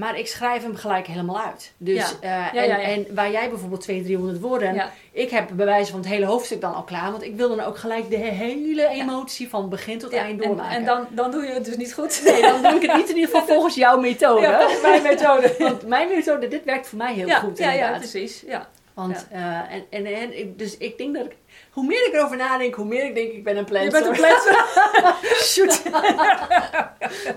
Maar 0.00 0.18
ik 0.18 0.26
schrijf 0.26 0.62
hem 0.62 0.76
gelijk 0.76 1.06
helemaal 1.06 1.40
uit. 1.40 1.72
Dus, 1.76 2.14
Ja. 2.20 2.52
eh, 2.52 2.54
Ja, 2.64 2.78
en, 2.78 2.80
en 3.06 3.14
waar 3.14 3.30
jij 3.30 3.48
bijvoorbeeld 3.48 3.80
200, 3.80 4.14
300 4.14 4.40
woorden, 4.40 4.90
ik 5.12 5.30
heb 5.30 5.48
bij 5.52 5.66
wijze 5.66 5.90
van 5.90 6.00
het 6.00 6.08
hele 6.08 6.24
hoofdstuk 6.26 6.60
dan 6.60 6.74
al 6.74 6.82
klaar, 6.82 7.10
want 7.10 7.22
ik 7.22 7.36
wil 7.36 7.48
dan 7.48 7.60
ook 7.60 7.78
gelijk 7.78 8.10
de 8.10 8.16
hele 8.16 8.88
emotie 8.88 9.48
van 9.48 9.68
begin 9.68 9.98
tot 9.98 10.12
eind 10.12 10.42
en, 10.42 10.48
doormaken. 10.48 10.76
en 10.76 10.84
dan, 10.84 11.06
dan 11.10 11.30
doe 11.30 11.44
je 11.44 11.52
het 11.52 11.64
dus 11.64 11.76
niet 11.76 11.94
goed. 11.94 12.20
Nee, 12.24 12.42
dan 12.42 12.62
doe 12.62 12.72
ik 12.74 12.82
het 12.82 12.96
niet 12.96 13.08
in 13.08 13.16
ieder 13.16 13.30
geval 13.30 13.46
volgens 13.54 13.74
jouw 13.74 14.00
methode. 14.10 14.68
Mijn 14.82 15.02
methode. 15.02 15.54
Want 15.58 15.86
mijn 15.86 16.08
methode, 16.08 16.48
dit 16.48 16.64
werkt 16.64 16.86
voor 16.88 16.98
mij 16.98 17.14
heel 17.14 17.28
goed 17.30 17.58
ja, 17.58 17.72
ja, 17.72 17.96
precies. 17.98 18.42
Ja. 18.46 18.68
Want, 19.06 19.26
eh, 19.30 19.72
en, 19.72 19.84
en, 19.90 20.06
en, 20.06 20.38
ik- 20.38 20.58
dus 20.58 20.76
ik 20.76 20.98
denk 20.98 21.14
dat 21.16 21.24
ik, 21.26 21.36
hoe 21.70 21.86
meer 21.86 22.06
ik 22.06 22.12
erover 22.14 22.36
nadenk, 22.36 22.74
hoe 22.74 22.84
meer 22.84 23.04
ik 23.04 23.14
denk 23.14 23.32
ik 23.32 23.44
ben 23.44 23.56
een 23.56 23.64
planter. 23.64 23.84
Je 24.00 24.04
bent 24.04 24.06
een 24.06 24.24
planter. 24.24 24.64
Shoot. 25.52 25.82
nou, 25.84 26.06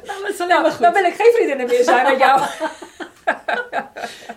maar 0.05 0.33
maar 0.37 0.47
Nou, 0.47 0.77
dan 0.79 0.93
wil 0.93 1.03
ik 1.03 1.13
geen 1.13 1.31
vriendinnen 1.33 1.67
meer 1.67 1.83
zijn 1.83 2.09
met 2.11 2.19
jou. 2.19 2.41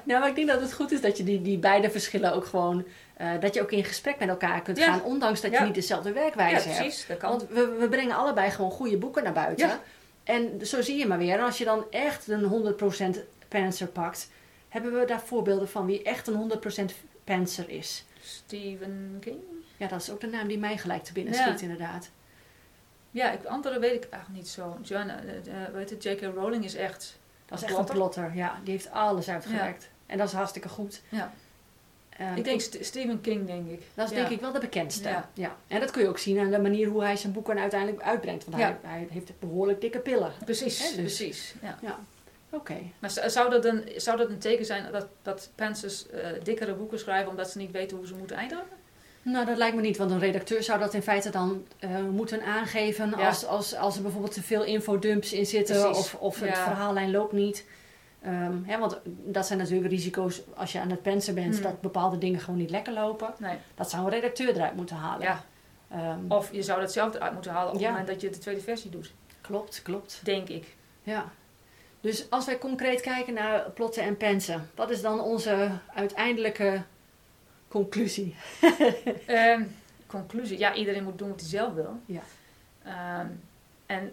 Nou, 0.03 0.21
maar 0.21 0.29
ik 0.29 0.35
denk 0.35 0.49
dat 0.49 0.61
het 0.61 0.73
goed 0.73 0.93
is 0.93 1.01
dat 1.01 1.17
je 1.17 1.25
die, 1.25 1.43
die 1.43 1.59
beide 1.59 1.91
verschillen 1.91 2.33
ook 2.35 2.45
gewoon, 2.47 2.85
eh, 3.17 3.29
dat 3.41 3.55
je 3.55 3.63
ook 3.63 3.71
in 3.73 3.85
gesprek 3.85 4.19
met 4.19 4.29
elkaar 4.29 4.63
kunt 4.63 4.79
Ja. 4.79 4.85
gaan, 4.85 5.03
ondanks 5.03 5.41
dat 5.41 5.53
je 5.53 5.61
niet 5.61 5.75
dezelfde 5.75 6.13
werkwijze 6.13 6.69
hebt. 6.69 6.79
precies. 6.81 7.07
Dat 7.07 7.17
kan. 7.17 7.31
Want 7.31 7.47
we, 7.49 7.77
we 7.79 7.89
brengen 7.89 8.17
allebei 8.17 8.51
gewoon 8.51 8.71
goede 8.71 8.97
boeken 8.97 9.23
naar 9.25 9.33
buiten. 9.33 9.71
En 10.25 10.61
zo 10.67 10.83
zie 10.83 10.97
je 10.99 11.07
maar 11.07 11.19
weer. 11.19 11.39
En 11.39 11.45
als 11.45 11.59
je 11.59 11.65
dan 11.65 11.85
echt 11.91 12.29
een 12.29 12.75
100% 13.15 13.19
panzer 13.49 13.87
pakt, 13.87 14.31
hebben 14.69 14.99
we 15.01 15.05
daar 15.05 15.21
voorbeelden 15.25 15.69
van 15.69 15.87
wie 15.87 16.03
echt 16.03 16.27
een 16.27 16.53
100% 16.91 16.93
panzer 17.27 17.69
is. 17.71 18.05
Stephen 18.23 19.17
King? 19.21 19.39
Ja, 19.77 19.87
dat 19.89 20.01
is 20.03 20.11
ook 20.11 20.21
de 20.21 20.27
naam 20.27 20.49
die 20.49 20.59
mij 20.59 20.77
gelijk 20.79 21.05
te 21.05 21.13
binnen 21.13 21.35
Ja. 21.35 21.47
schiet, 21.47 21.61
inderdaad. 21.63 22.11
Ja, 23.11 23.31
ik, 23.33 23.45
andere 23.45 23.79
weet 23.79 24.05
ik 24.05 24.11
eigenlijk 24.11 24.43
niet 24.43 24.49
zo. 24.49 24.79
John, 24.83 25.09
eh, 25.09 25.65
eh, 25.65 25.73
weet 25.73 25.91
het, 25.91 26.03
J.K. 26.03 26.21
Rowling 26.35 26.65
is 26.65 26.75
echt... 26.75 27.19
Dat 27.47 27.59
is 27.59 27.65
echt 27.65 27.75
Plotter? 27.75 27.95
een 27.95 28.01
plotter. 28.01 28.35
Ja, 28.35 28.59
die 28.65 28.73
heeft 28.73 28.91
alles 28.91 29.29
uitgewerkt. 29.29 29.89
En 30.07 30.19
dat 30.19 30.27
is 30.29 30.33
hartstikke 30.35 30.69
goed. 30.69 31.03
Ja. 31.09 31.33
Ehm, 32.09 32.37
ik 32.37 32.45
denk 32.45 32.61
St- 32.61 32.79
Stephen 32.81 33.21
King, 33.21 33.47
denk 33.47 33.71
ik. 33.71 33.83
dat 33.95 34.11
is 34.11 34.17
Ja. 34.17 34.21
denk 34.23 34.35
ik 34.35 34.41
wel 34.41 34.53
de 34.53 34.59
bekendste. 34.59 35.09
Ja. 35.09 35.29
Ja. 35.35 35.57
En 35.67 35.81
dat 35.81 35.91
kun 35.91 36.03
je 36.03 36.09
ook 36.09 36.19
zien 36.19 36.39
aan 36.39 36.51
de 36.51 36.59
manier 36.59 36.89
hoe 36.89 37.03
hij 37.03 37.17
zijn 37.17 37.33
boeken 37.33 37.59
uiteindelijk 37.59 38.03
uitbrengt. 38.03 38.45
Want 38.45 38.57
hij, 38.57 38.77
hij 38.83 39.07
heeft 39.11 39.39
behoorlijk 39.39 39.81
dikke 39.81 39.99
pillen. 39.99 40.33
Precies, 40.45 40.79
dus- 40.79 40.95
precies. 40.95 41.55
Ja. 41.63 41.99
Oké. 42.57 42.77
Maar 42.99 43.11
zou 43.27 43.51
dat, 43.51 43.65
een, 43.65 43.89
zou 43.97 44.17
dat 44.17 44.29
een 44.31 44.39
teken 44.39 44.65
zijn 44.65 44.93
dat, 44.93 45.07
dat 45.23 45.51
pensers 45.55 46.07
eh, 46.11 46.27
dikkere 46.43 46.75
boeken 46.75 46.99
schrijven 46.99 47.31
omdat 47.31 47.51
ze 47.51 47.59
niet 47.59 47.71
weten 47.71 47.97
hoe 47.97 48.07
ze 48.07 48.15
moeten 48.15 48.37
eindigen? 48.37 48.65
Nou, 49.23 49.47
dat 49.47 49.57
lijkt 49.57 49.77
me 49.77 49.81
niet, 49.83 49.97
want 49.97 50.11
een 50.11 50.19
redacteur 50.19 50.63
zou 50.63 50.79
dat 50.79 50.95
in 50.95 51.03
feite 51.03 51.31
dan 51.31 51.67
eh, 51.79 51.91
moeten 52.11 52.43
aangeven 52.43 53.15
Ja. 53.17 53.27
als, 53.27 53.47
als, 53.47 53.75
als 53.75 53.97
er 53.97 54.03
bijvoorbeeld 54.03 54.35
te 54.35 54.43
veel 54.43 54.65
infodumps 54.65 55.33
in 55.33 55.47
zitten 55.47 55.81
Precies. 55.81 55.99
of, 55.99 56.15
of 56.15 56.41
het 56.41 56.49
Ja. 56.49 56.65
verhaallijn 56.65 57.11
loopt 57.11 57.33
niet. 57.33 57.67
Ehm, 58.23 58.63
hè, 58.65 58.79
want 58.79 58.99
dat 59.05 59.47
zijn 59.47 59.59
natuurlijk 59.59 59.91
risico's 59.91 60.43
als 60.55 60.73
je 60.73 60.81
aan 60.81 60.91
het 60.91 61.03
pensen 61.03 61.35
bent, 61.35 61.55
Hmm. 61.55 61.63
dat 61.63 61.81
bepaalde 61.81 62.19
dingen 62.19 62.41
gewoon 62.41 62.59
niet 62.59 62.71
lekker 62.71 62.93
lopen. 62.93 63.35
Nee. 63.39 63.57
Dat 63.75 63.91
zou 63.91 64.05
een 64.05 64.11
redacteur 64.11 64.49
eruit 64.49 64.77
moeten 64.77 64.97
halen. 64.97 65.23
Ja. 65.27 65.45
Ehm, 65.91 66.19
Of 66.29 66.53
je 66.53 66.63
zou 66.63 66.81
dat 66.81 66.93
zelf 66.93 67.15
eruit 67.15 67.33
moeten 67.33 67.51
halen 67.53 67.73
op 67.73 67.79
het 67.79 67.89
moment 67.89 68.07
dat 68.07 68.21
je 68.21 68.31
de 68.31 68.39
tweede 68.39 68.61
versie 68.61 68.91
doet. 68.91 69.13
Klopt, 69.41 69.83
klopt. 69.83 70.21
Denk 70.25 70.49
ik. 70.49 70.75
Ja. 71.03 71.25
Dus 72.07 72.31
als 72.31 72.47
wij 72.47 72.59
concreet 72.59 73.01
kijken 73.01 73.35
naar 73.35 73.71
plotten 73.71 74.03
en 74.03 74.17
pensen, 74.17 74.71
wat 74.75 74.91
is 74.91 75.01
dan 75.01 75.21
onze 75.21 75.71
uiteindelijke 75.95 76.83
conclusie? 77.69 78.35
Ehm, 79.27 79.63
conclusie. 80.07 80.59
Ja, 80.59 80.75
iedereen 80.75 81.05
moet 81.05 81.19
doen 81.19 81.29
wat 81.29 81.41
hij 81.41 81.49
zelf 81.49 81.75
wil. 81.75 82.01
Ja. 82.07 82.23
Ehm, 82.85 83.27
en 83.87 84.13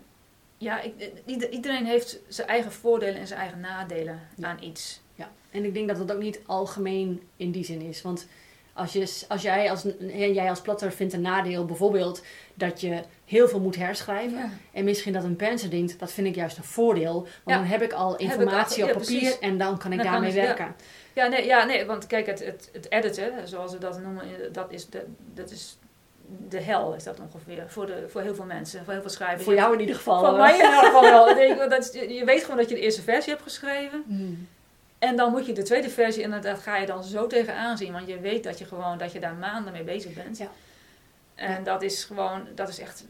ja, 0.58 0.82
ik, 0.82 0.94
ieder- 1.26 1.50
iedereen 1.50 1.86
heeft 1.86 2.20
zijn 2.28 2.48
eigen 2.48 2.72
voordelen 2.72 3.16
en 3.20 3.28
zijn 3.28 3.40
eigen 3.40 3.60
nadelen 3.60 4.20
Ja. 4.36 4.48
aan 4.48 4.64
iets. 4.64 5.02
Ja, 5.16 5.32
en 5.52 5.66
ik 5.66 5.74
denk 5.74 5.88
dat 5.88 5.98
het 5.98 6.12
ook 6.12 6.22
niet 6.22 6.40
algemeen 6.46 7.22
in 7.38 7.52
die 7.52 7.64
zin 7.66 7.82
is. 7.82 8.02
Want 8.02 8.28
als, 8.74 8.94
je, 8.94 9.24
als 9.28 9.42
jij 9.42 9.70
als, 9.70 9.86
jij 10.34 10.50
als 10.50 10.62
plotter 10.62 10.92
vindt 10.92 11.14
een 11.14 11.22
nadeel 11.22 11.66
bijvoorbeeld 11.66 12.24
dat 12.54 12.82
je 12.82 13.02
heel 13.26 13.48
veel 13.48 13.60
moet 13.60 13.76
herschrijven. 13.76 14.38
Ja. 14.38 14.50
En 14.72 14.84
misschien 14.84 15.14
dat 15.14 15.24
een 15.24 15.36
penser 15.36 15.70
denkt, 15.70 16.00
dat 16.00 16.12
vind 16.12 16.28
ik 16.28 16.36
juist 16.36 16.58
een 16.58 16.64
voordeel. 16.64 17.14
Want 17.14 17.28
Ja. 17.46 17.56
dan 17.56 17.66
heb 17.66 17.82
ik 17.82 17.94
al 17.94 18.14
ik 18.14 18.20
al- 18.20 18.26
informatie 18.26 18.84
op 18.84 18.92
papier 18.92 19.20
precies. 19.20 19.40
en 19.40 19.58
dan 19.58 19.78
kan 19.78 19.92
ik 19.92 19.98
Dan 19.98 20.12
daarmee 20.12 20.34
werken. 20.34 20.76
Ja, 21.14 21.28
nee, 21.28 21.46
ja, 21.46 21.64
nee, 21.64 21.86
want 21.86 22.08
kijk, 22.08 22.26
het, 22.26 22.46
het, 22.46 22.70
het 22.72 22.92
editen, 22.92 23.48
zoals 23.48 23.72
we 23.72 23.78
dat 23.78 24.02
noemen, 24.02 24.24
eh, 24.24 24.30
dat 24.52 24.72
is 24.72 24.90
de, 24.90 25.06
dat 25.34 25.52
is 25.52 25.78
de 26.50 26.60
hel, 26.60 26.94
is 26.94 27.04
dat 27.04 27.20
ongeveer. 27.20 27.64
Voor, 27.68 27.86
de, 27.86 28.06
voor 28.08 28.22
heel 28.22 28.36
veel 28.36 28.46
mensen, 28.46 28.84
voor 28.84 28.94
heel 28.94 29.02
veel 29.02 29.12
schrijvers. 29.12 29.44
Voor 29.44 29.54
jou 29.54 29.74
in 29.74 29.80
ieder 29.80 29.96
geval. 29.96 30.20
Voor 30.20 30.28
eh. 30.28 30.38
mij 30.38 30.50
in 30.58 30.66
ieder 30.66 30.80
geval 30.80 31.02
wel. 31.02 31.30
Je 32.18 32.22
weet 32.26 32.44
gewoon 32.44 32.58
dat 32.58 32.70
je 32.70 32.76
de 32.76 32.82
eerste 32.82 33.02
versie 33.02 33.32
hebt 33.32 33.44
geschreven. 33.44 34.04
Hmm. 34.08 34.48
En 35.04 35.16
dan 35.16 35.32
moet 35.32 35.46
je 35.46 35.54
de 35.54 35.62
tweede 35.62 35.90
versie, 35.90 36.24
en 36.24 36.42
dat 36.42 36.60
ga 36.60 36.78
je 36.78 36.86
dan 36.86 37.04
zo 37.04 37.28
tegenaan 37.28 37.78
zien. 37.78 37.94
Want 37.94 38.08
je 38.08 38.20
weet 38.20 38.44
dat 38.44 38.60
je 38.60 38.66
gewoon, 38.66 38.98
dat 38.98 39.12
je 39.12 39.20
daar 39.20 39.34
maanden 39.34 39.74
mee 39.74 39.84
bezig 39.84 40.14
bent. 40.14 40.38
Ja. 40.38 40.48
En 41.36 41.64
dat 41.64 41.82
is 41.82 42.04
gewoon, 42.04 42.48
dat 42.56 42.70
is 42.70 42.80
echt 42.80 43.06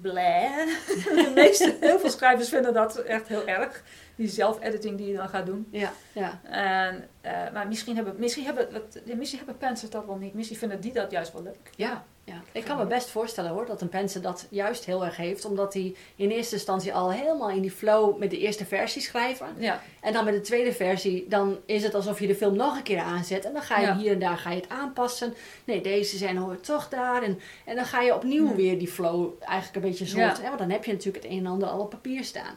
bleh. 0.00 0.56
De 1.24 1.32
meeste, 1.34 1.76
heel 1.80 1.98
veel 1.98 2.10
schrijvers 2.10 2.48
vinden 2.48 2.72
dat 2.72 2.96
echt 2.96 3.28
heel 3.28 3.46
erg. 3.46 3.82
Die 4.20 4.28
zelf-editing 4.28 4.96
die 4.96 5.06
je 5.10 5.16
dan 5.16 5.28
gaat 5.28 5.46
doen. 5.46 5.66
Ja, 5.70 5.92
ja. 6.12 6.40
En, 6.42 7.08
eh, 7.20 7.32
maar 7.52 7.68
misschien 7.68 7.96
hebben, 7.96 8.14
misschien, 8.18 8.44
hebben, 8.44 8.68
wat, 8.72 8.98
misschien 9.16 9.40
hebben 9.46 9.76
dat 9.90 10.06
wel 10.06 10.16
niet. 10.16 10.34
Misschien 10.34 10.56
vinden 10.56 10.80
die 10.80 10.92
dat 10.92 11.10
juist 11.10 11.32
wel 11.32 11.42
leuk. 11.42 11.70
Ja, 11.76 12.04
ja. 12.24 12.42
Ik 12.52 12.64
kan 12.64 12.76
me 12.76 12.86
best 12.86 13.08
voorstellen 13.08 13.50
hoor, 13.50 13.66
dat 13.66 13.80
een 13.80 13.88
penser 13.88 14.22
dat 14.22 14.46
juist 14.50 14.84
heel 14.84 15.04
erg 15.04 15.16
heeft. 15.16 15.44
Omdat 15.44 15.74
hij 15.74 15.94
in 16.16 16.30
eerste 16.30 16.54
instantie 16.54 16.94
al 16.94 17.12
helemaal 17.12 17.50
in 17.50 17.60
die 17.60 17.70
flow 17.70 18.18
met 18.18 18.30
de 18.30 18.38
eerste 18.38 18.64
versie 18.64 19.02
schrijven. 19.02 19.46
Ja, 19.58 19.82
En 20.00 20.12
dan 20.12 20.24
met 20.24 20.34
de 20.34 20.40
tweede 20.40 20.72
versie, 20.72 21.26
dan 21.28 21.58
is 21.66 21.82
het 21.82 21.94
alsof 21.94 22.20
je 22.20 22.26
de 22.26 22.34
film 22.34 22.56
nog 22.56 22.76
een 22.76 22.82
keer 22.82 23.00
aanzet. 23.00 23.44
En 23.44 23.52
dan 23.52 23.62
ga 23.62 23.78
je 23.80 23.86
Ja. 23.86 23.96
hier 23.96 24.12
en 24.12 24.18
daar 24.18 24.38
ga 24.38 24.50
je 24.50 24.56
het 24.60 24.68
aanpassen. 24.68 25.34
Nee, 25.64 25.80
deze 25.80 26.16
zijn 26.16 26.36
hoort 26.36 26.64
toch 26.64 26.88
daar. 26.88 27.22
En, 27.22 27.40
en 27.64 27.74
dan 27.76 27.84
ga 27.84 28.00
je 28.00 28.14
opnieuw 28.14 28.46
Hmm. 28.46 28.56
weer 28.56 28.78
die 28.78 28.88
flow 28.88 29.32
eigenlijk 29.40 29.74
een 29.84 29.90
beetje 29.90 30.16
Ja. 30.16 30.28
zoet. 30.28 30.42
Hè? 30.42 30.46
Want 30.48 30.58
dan 30.58 30.70
heb 30.70 30.84
je 30.84 30.92
natuurlijk 30.92 31.24
het 31.24 31.32
een 31.32 31.38
en 31.38 31.46
ander 31.46 31.68
al 31.68 31.80
op 31.80 31.90
papier 31.90 32.24
staan. 32.24 32.54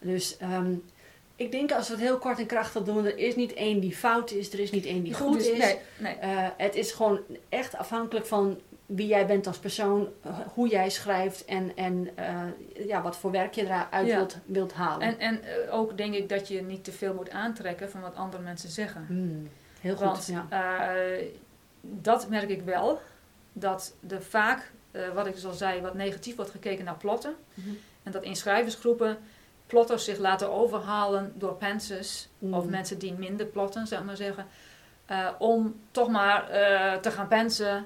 Dus 0.00 0.36
ehm, 0.36 0.74
ik 1.36 1.52
denk 1.52 1.72
als 1.72 1.88
we 1.88 1.94
het 1.94 2.02
heel 2.02 2.18
kort 2.18 2.38
en 2.38 2.46
krachtig 2.46 2.82
doen, 2.82 3.04
er 3.04 3.18
is 3.18 3.36
niet 3.36 3.52
één 3.54 3.80
die 3.80 3.96
fout 3.96 4.30
is, 4.30 4.52
er 4.52 4.58
is 4.58 4.70
niet 4.70 4.84
één 4.84 5.02
die 5.02 5.14
goed 5.14 5.40
is. 5.40 5.58
Nee, 5.58 5.78
nee. 5.98 6.14
Eh, 6.14 6.48
het 6.56 6.74
is 6.74 6.92
gewoon 6.92 7.20
echt 7.48 7.76
afhankelijk 7.76 8.26
van 8.26 8.60
wie 8.86 9.06
jij 9.06 9.26
bent 9.26 9.46
als 9.46 9.58
persoon, 9.58 10.08
eh, 10.22 10.38
hoe 10.54 10.68
jij 10.68 10.90
schrijft 10.90 11.44
en, 11.44 11.76
en 11.76 12.10
eh, 12.14 12.86
ja, 12.86 13.02
wat 13.02 13.16
voor 13.16 13.30
werk 13.30 13.54
je 13.54 13.64
eruit 13.64 14.06
Ja. 14.06 14.16
wilt, 14.16 14.36
wilt 14.44 14.72
halen. 14.72 15.06
En, 15.06 15.18
en 15.18 15.40
ook 15.70 15.96
denk 15.96 16.14
ik 16.14 16.28
dat 16.28 16.48
je 16.48 16.62
niet 16.62 16.84
te 16.84 16.92
veel 16.92 17.14
moet 17.14 17.30
aantrekken 17.30 17.90
van 17.90 18.00
wat 18.00 18.14
andere 18.16 18.42
mensen 18.42 18.68
zeggen. 18.68 19.04
Hmm, 19.06 19.48
heel 19.80 19.96
goed. 19.96 20.04
Want 20.04 20.26
ja. 20.26 20.46
dat 21.80 22.28
merk 22.28 22.48
ik 22.48 22.62
wel. 22.62 23.00
Dat 23.52 23.94
er 24.08 24.22
vaak, 24.22 24.72
wat 25.14 25.26
ik 25.26 25.34
dus 25.34 25.46
al 25.46 25.52
zei, 25.52 25.80
wat 25.80 25.94
negatief 25.94 26.36
wordt 26.36 26.50
gekeken 26.50 26.84
naar 26.84 26.96
plotten. 26.96 27.34
Mhm. 27.54 27.68
En 28.02 28.12
dat 28.12 28.22
in 28.22 28.36
schrijversgroepen 28.36 29.18
plotters 29.72 30.04
zich 30.04 30.18
laten 30.18 30.52
overhalen 30.52 31.32
door 31.34 31.54
pensers. 31.54 32.28
Mm. 32.38 32.54
Of 32.54 32.64
mensen 32.66 32.98
die 32.98 33.12
minder 33.12 33.46
plotten, 33.46 33.86
zeg 33.86 34.02
maar 34.04 34.16
zeggen. 34.16 34.46
eh, 35.06 35.28
om 35.38 35.74
toch 35.90 36.08
maar 36.08 36.48
eh, 36.50 36.98
te 37.00 37.10
gaan 37.10 37.28
pensen 37.28 37.84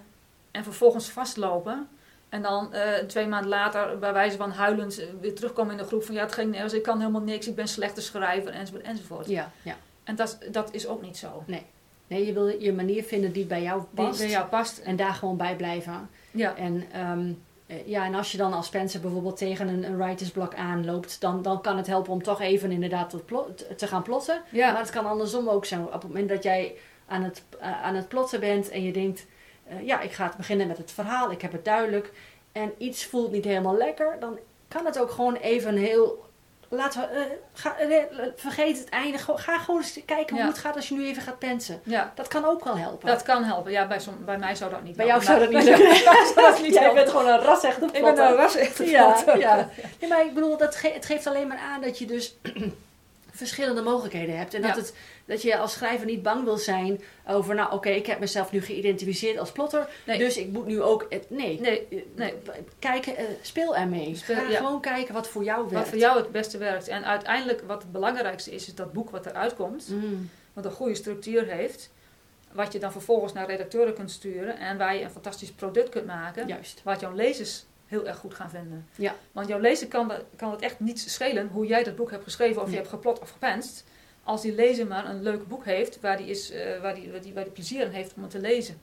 en 0.51 0.65
vervolgens 0.65 1.09
vastlopen. 1.11 1.89
En 2.29 2.43
dan 2.43 2.73
eh, 2.73 3.05
twee 3.05 3.27
maanden 3.27 3.49
later, 3.51 3.99
bij 3.99 4.13
wijze 4.13 4.37
van 4.37 4.51
huilend, 4.51 5.01
weer 5.21 5.35
terugkomen 5.35 5.73
in 5.73 5.79
de 5.79 5.85
groep 5.87 6.05
van 6.05 6.15
ja, 6.15 6.23
het 6.23 6.33
ging 6.33 6.51
nergens, 6.51 6.73
ik 6.73 6.83
kan 6.83 6.99
helemaal 7.01 7.21
niks, 7.21 7.47
ik 7.49 7.55
ben 7.55 7.69
slechte 7.69 8.01
schrijver, 8.01 8.53
enzovoort, 8.53 8.83
enzovoort. 8.85 9.27
Ja, 9.29 9.51
ja. 9.63 9.77
En 10.05 10.17
dat, 10.17 10.39
dat 10.51 10.69
is 10.75 10.87
ook 10.87 11.03
niet 11.03 11.17
zo. 11.17 11.43
Nee, 12.09 12.27
je 12.27 12.33
wil 12.33 12.47
je 12.49 12.73
manier 12.73 13.03
vinden 13.05 13.33
die 13.33 13.45
bij 13.47 13.63
jou 13.63 13.81
Die 13.91 14.05
past. 14.05 14.19
bij 14.19 14.29
jou 14.31 14.47
past. 14.47 14.79
En 14.79 14.97
daar 14.97 15.15
gewoon 15.15 15.37
bij 15.37 15.57
blijven. 15.57 16.11
Ja, 16.31 16.57
En, 16.57 16.85
ehm, 16.93 17.21
eh, 17.29 17.35
ja, 17.85 18.05
en 18.05 18.15
als 18.15 18.33
je 18.33 18.39
dan 18.39 18.53
als 18.53 18.67
Spencer 18.67 19.01
bijvoorbeeld 19.01 19.37
tegen 19.37 19.69
een, 19.69 19.85
een 19.85 19.97
writersblok 19.97 20.55
aanloopt, 20.55 21.21
dan, 21.21 21.43
dan 21.43 21.61
kan 21.63 21.77
het 21.77 21.87
helpen 21.87 22.13
om 22.13 22.23
toch 22.23 22.41
even 22.41 22.71
inderdaad 22.73 23.11
te, 23.11 23.17
plo- 23.19 23.55
te- 23.55 23.75
te 23.75 23.87
gaan 23.87 24.03
plotten. 24.03 24.43
ja. 24.51 24.73
Maar 24.73 24.81
het 24.81 24.91
kan 24.91 25.07
andersom 25.07 25.49
ook 25.49 25.65
zijn. 25.65 25.85
Op 25.85 25.93
het 25.93 26.03
moment 26.03 26.29
dat 26.29 26.43
jij 26.43 26.77
aan 27.07 27.23
het, 27.23 27.43
eh, 27.61 27.83
aan 27.83 27.95
het 27.95 28.09
plotten 28.09 28.41
bent 28.41 28.69
en 28.69 28.83
je 28.83 28.93
denkt, 28.93 29.27
eh, 29.65 29.87
ja, 29.87 30.01
ik 30.01 30.13
ga 30.13 30.27
het 30.27 30.37
beginnen 30.37 30.67
met 30.67 30.79
het 30.79 30.93
verhaal, 30.93 31.31
ik 31.31 31.43
heb 31.43 31.53
het 31.53 31.65
duidelijk. 31.65 32.13
En 32.53 32.73
iets 32.79 33.05
voelt 33.05 33.33
niet 33.33 33.45
helemaal 33.45 33.77
lekker, 33.77 34.17
dan 34.21 34.39
kan 34.69 34.87
het 34.87 34.99
ook 35.01 35.11
gewoon 35.11 35.35
even 35.35 35.77
heel. 35.77 36.26
Laten 36.69 37.01
we, 37.01 37.07
eh, 37.07 37.23
ga, 37.53 37.77
eh, 37.79 38.03
vergeet 38.37 38.79
het 38.79 38.89
einde. 38.89 39.19
Ga 39.19 39.59
gewoon 39.59 39.81
eens 39.81 40.01
kijken 40.07 40.37
Ja. 40.37 40.43
hoe 40.43 40.51
het 40.53 40.61
gaat 40.61 40.77
als 40.77 40.89
je 40.89 40.95
nu 40.95 41.07
even 41.07 41.23
gaat 41.23 41.39
pensen. 41.39 41.81
ja, 41.85 42.13
Dat 42.15 42.29
kan 42.29 42.45
ook 42.45 42.65
wel 42.65 42.77
helpen. 42.79 43.07
dat 43.09 43.23
kan 43.23 43.45
helpen. 43.45 43.73
Ja, 43.73 43.87
bij, 43.87 44.01
som, 44.01 44.25
bij 44.25 44.39
mij 44.39 44.55
zou 44.55 44.71
dat 44.71 44.83
niet 44.83 44.97
Bij 44.97 45.07
jou 45.07 45.23
zou 45.23 45.39
dat 45.39 45.49
niet 45.51 45.65
niet 46.63 46.75
Jij 46.75 46.93
bent 46.95 47.11
gewoon 47.11 47.29
een 47.29 47.39
ras 47.41 47.63
echt 47.65 47.83
op 47.83 47.91
Ik 47.97 48.03
ben 48.03 48.19
een 48.19 48.35
ras 48.35 48.57
echt 48.57 48.79
Ja, 48.79 49.17
ja. 49.39 49.69
Nee, 50.01 50.11
maar 50.11 50.25
ik 50.25 50.35
bedoel, 50.35 50.57
dat 50.57 50.77
ge- 50.77 50.93
het 50.95 51.07
geeft 51.07 51.27
alleen 51.27 51.47
maar 51.49 51.59
aan 51.59 51.81
dat 51.81 51.99
je 51.99 52.07
dus 52.07 52.37
verschillende 53.37 53.83
mogelijkheden 53.83 54.37
hebt. 54.37 54.55
En 54.55 54.63
dat, 54.63 54.71
Ja. 54.71 54.77
het, 54.81 54.95
dat 55.25 55.43
je 55.43 55.57
als 55.59 55.73
schrijver 55.73 56.07
niet 56.07 56.23
bang 56.23 56.45
wil 56.45 56.57
zijn 56.57 57.01
over, 57.29 57.55
nou 57.55 57.73
oké, 57.73 57.89
ik 57.89 58.07
heb 58.07 58.19
mezelf 58.19 58.53
nu 58.53 58.61
geïdentificeerd 58.63 59.39
als 59.39 59.53
plotter. 59.53 59.89
Nee. 60.07 60.19
Dus 60.19 60.37
ik 60.37 60.49
moet 60.53 60.67
nu 60.67 60.83
ook, 60.83 61.07
het, 61.09 61.31
nee. 61.31 61.61
Nee, 61.61 61.87
Eh, 61.91 61.99
nee. 62.15 62.35
Kijk, 62.79 63.07
eh, 63.07 63.25
speel 63.43 63.77
ermee. 63.77 64.15
Speel- 64.17 64.37
Ga 64.37 64.49
ja. 64.49 64.57
gewoon 64.57 64.81
kijken 64.81 65.15
wat 65.15 65.29
voor 65.29 65.45
jou 65.45 65.59
werkt. 65.61 65.75
Wat 65.75 65.89
voor 65.89 65.99
jou 65.99 66.19
het 66.19 66.33
beste 66.33 66.59
werkt. 66.59 66.89
En 66.89 67.05
uiteindelijk 67.05 67.63
wat 67.67 67.83
het 67.83 67.93
belangrijkste 67.93 68.51
is, 68.51 68.67
is 68.67 68.75
dat 68.75 68.93
boek 68.93 69.11
wat 69.11 69.27
eruit 69.27 69.55
komt. 69.55 69.89
Mm, 69.91 70.31
Wat 70.53 70.65
een 70.65 70.71
goede 70.73 70.95
structuur 70.95 71.47
heeft. 71.47 71.91
Wat 72.53 72.73
je 72.73 72.79
dan 72.79 72.93
vervolgens 72.93 73.33
naar 73.33 73.47
redacteuren 73.47 73.95
kunt 73.95 74.11
sturen. 74.11 74.59
En 74.59 74.79
waar 74.79 74.95
je 74.97 75.03
een 75.03 75.11
fantastisch 75.11 75.51
product 75.53 75.89
kunt 75.89 76.07
maken. 76.07 76.47
juist. 76.49 76.81
Wat 76.85 77.01
jouw 77.01 77.15
lezers 77.15 77.65
heel 77.87 78.07
erg 78.07 78.17
goed 78.19 78.35
gaan 78.35 78.51
vinden. 78.51 78.87
Ja. 78.95 79.15
Want 79.33 79.49
jouw 79.49 79.59
lezer 79.59 79.89
kan, 79.89 80.09
dat- 80.09 80.25
kan 80.37 80.51
het 80.51 80.61
echt 80.61 80.81
niet 80.81 81.01
schelen 81.01 81.49
hoe 81.53 81.67
jij 81.67 81.83
dat 81.83 81.97
boek 81.97 82.11
hebt 82.11 82.25
geschreven. 82.25 82.57
Of 82.57 82.63
Nee. 82.63 82.71
je 82.75 82.79
hebt 82.81 82.91
geplot 82.93 83.19
of 83.19 83.31
gepenst. 83.31 83.85
Als 84.25 84.43
die 84.43 84.55
lezer 84.55 84.87
maar 84.87 85.09
een 85.09 85.23
leuk 85.23 85.47
boek 85.49 85.65
heeft. 85.65 86.01
Waar 86.01 86.17
die, 86.17 86.27
is, 86.27 86.51
eh, 86.51 86.81
waar 86.81 86.95
die, 86.95 87.11
waar 87.11 87.21
die, 87.23 87.35
waar 87.35 87.45
die 87.45 87.53
plezier 87.53 87.81
in 87.85 87.91
heeft 87.91 88.13
om 88.17 88.23
het 88.23 88.31
te 88.31 88.41
lezen. 88.41 88.79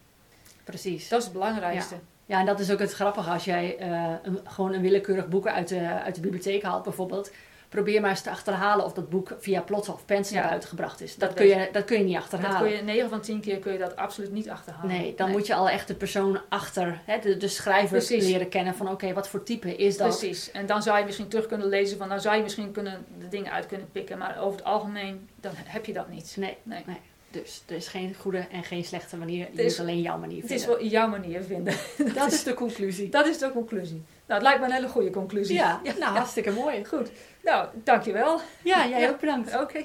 Precies. 0.63 1.07
Dat 1.09 1.19
is 1.19 1.23
het 1.25 1.33
belangrijkste. 1.33 1.95
Ja, 2.25 2.39
en 2.39 2.45
dat 2.45 2.59
is 2.59 2.71
ook 2.71 2.79
het 2.79 2.93
grappige 2.93 3.29
als 3.29 3.45
jij 3.45 3.77
eh, 3.77 4.13
een, 4.23 4.39
gewoon 4.43 4.73
een 4.73 4.81
willekeurig 4.81 5.27
boek 5.27 5.47
uit 5.47 5.67
de, 5.67 5.79
uit 5.79 6.15
de 6.15 6.21
bibliotheek 6.21 6.63
haalt 6.63 6.83
bijvoorbeeld. 6.83 7.31
Probeer 7.73 8.01
maar 8.01 8.09
eens 8.09 8.21
te 8.21 8.29
achterhalen 8.29 8.85
of 8.85 8.93
dat 8.93 9.09
boek 9.09 9.35
via 9.39 9.61
plotten 9.61 9.93
of 9.93 10.05
pensen 10.05 10.33
Ja. 10.33 10.39
naar 10.39 10.49
buiten 10.49 10.69
gebracht 10.69 11.01
is. 11.01 11.15
Dat 11.15 11.29
Dat, 11.29 11.37
kun, 11.37 11.47
je, 11.47 11.69
dat 11.71 11.85
kun 11.85 11.97
je 11.97 12.03
niet 12.03 12.13
Dat 12.13 12.23
achterhalen. 12.23 12.61
kun 12.69 12.77
je 12.77 12.83
9 12.83 13.09
van 13.09 13.21
10 13.21 13.39
keer 13.41 13.59
kun 13.59 13.71
je 13.73 13.77
dat 13.79 13.95
absoluut 13.95 14.31
niet 14.31 14.49
achterhalen. 14.49 14.87
Nee, 14.97 15.13
dan 15.15 15.31
moet 15.31 15.47
je 15.47 15.55
al 15.55 15.69
echt 15.69 15.87
de 15.87 15.95
persoon 15.95 16.39
achter, 16.49 17.01
hè, 17.05 17.19
de, 17.19 17.37
de 17.37 17.47
schrijver 17.47 17.97
Precies. 17.97 18.25
leren 18.27 18.49
kennen 18.49 18.75
van 18.75 18.89
oké, 18.89 19.13
wat 19.13 19.27
voor 19.27 19.43
type 19.43 19.75
is 19.75 19.97
dat? 19.97 20.07
Precies. 20.07 20.51
En 20.51 20.65
dan 20.65 20.81
zou 20.83 20.97
je 20.99 21.05
misschien 21.05 21.27
terug 21.27 21.45
kunnen 21.45 21.67
lezen 21.67 21.97
van, 21.97 22.07
nou 22.07 22.19
zou 22.19 22.35
je 22.35 22.41
misschien 22.43 22.71
kunnen, 22.71 23.05
de 23.19 23.27
dingen 23.27 23.51
uit 23.51 23.65
kunnen 23.67 23.91
pikken, 23.91 24.17
maar 24.17 24.37
over 24.39 24.57
het 24.57 24.63
algemeen 24.67 25.29
dan 25.41 25.51
heb 25.55 25.85
je 25.85 25.93
dat 25.93 26.09
niet. 26.09 26.35
Nee, 26.39 26.57
Nee. 26.63 26.83
nee. 26.85 26.97
Dus 27.33 27.61
er 27.67 27.75
is 27.75 27.87
geen 27.87 28.15
goede 28.19 28.37
en 28.51 28.63
geen 28.63 28.83
slechte 28.83 29.17
manier. 29.17 29.37
Je 29.37 29.45
Het 29.45 29.59
is- 29.59 29.77
moet 29.77 29.87
alleen 29.87 30.01
jouw 30.01 30.17
manier 30.17 30.41
Het 30.41 30.51
is 30.51 30.61
vinden. 30.63 30.79
wel 30.79 30.89
jouw 30.89 31.07
manier 31.07 31.43
vinden. 31.43 31.73
dat 32.15 32.31
is 32.31 32.43
de 32.43 32.53
conclusie. 32.53 33.09
Dat 33.09 33.27
is 33.27 33.37
de 33.37 33.51
conclusie. 33.51 34.01
Nou, 34.25 34.33
het 34.39 34.41
lijkt 34.41 34.59
me 34.59 34.65
een 34.65 34.71
hele 34.71 34.87
goede 34.87 35.09
conclusie. 35.09 35.55
Ja, 35.63 35.81
nou 35.83 36.15
hartstikke 36.15 36.51
mooi. 36.51 36.85
Goed. 36.85 37.11
Nou, 37.43 37.67
dankjewel. 37.83 38.39
Ja, 38.63 38.87
jij 38.87 39.01
Ja. 39.01 39.09
ook 39.09 39.19
bedankt. 39.19 39.55
Oké. 39.61 39.83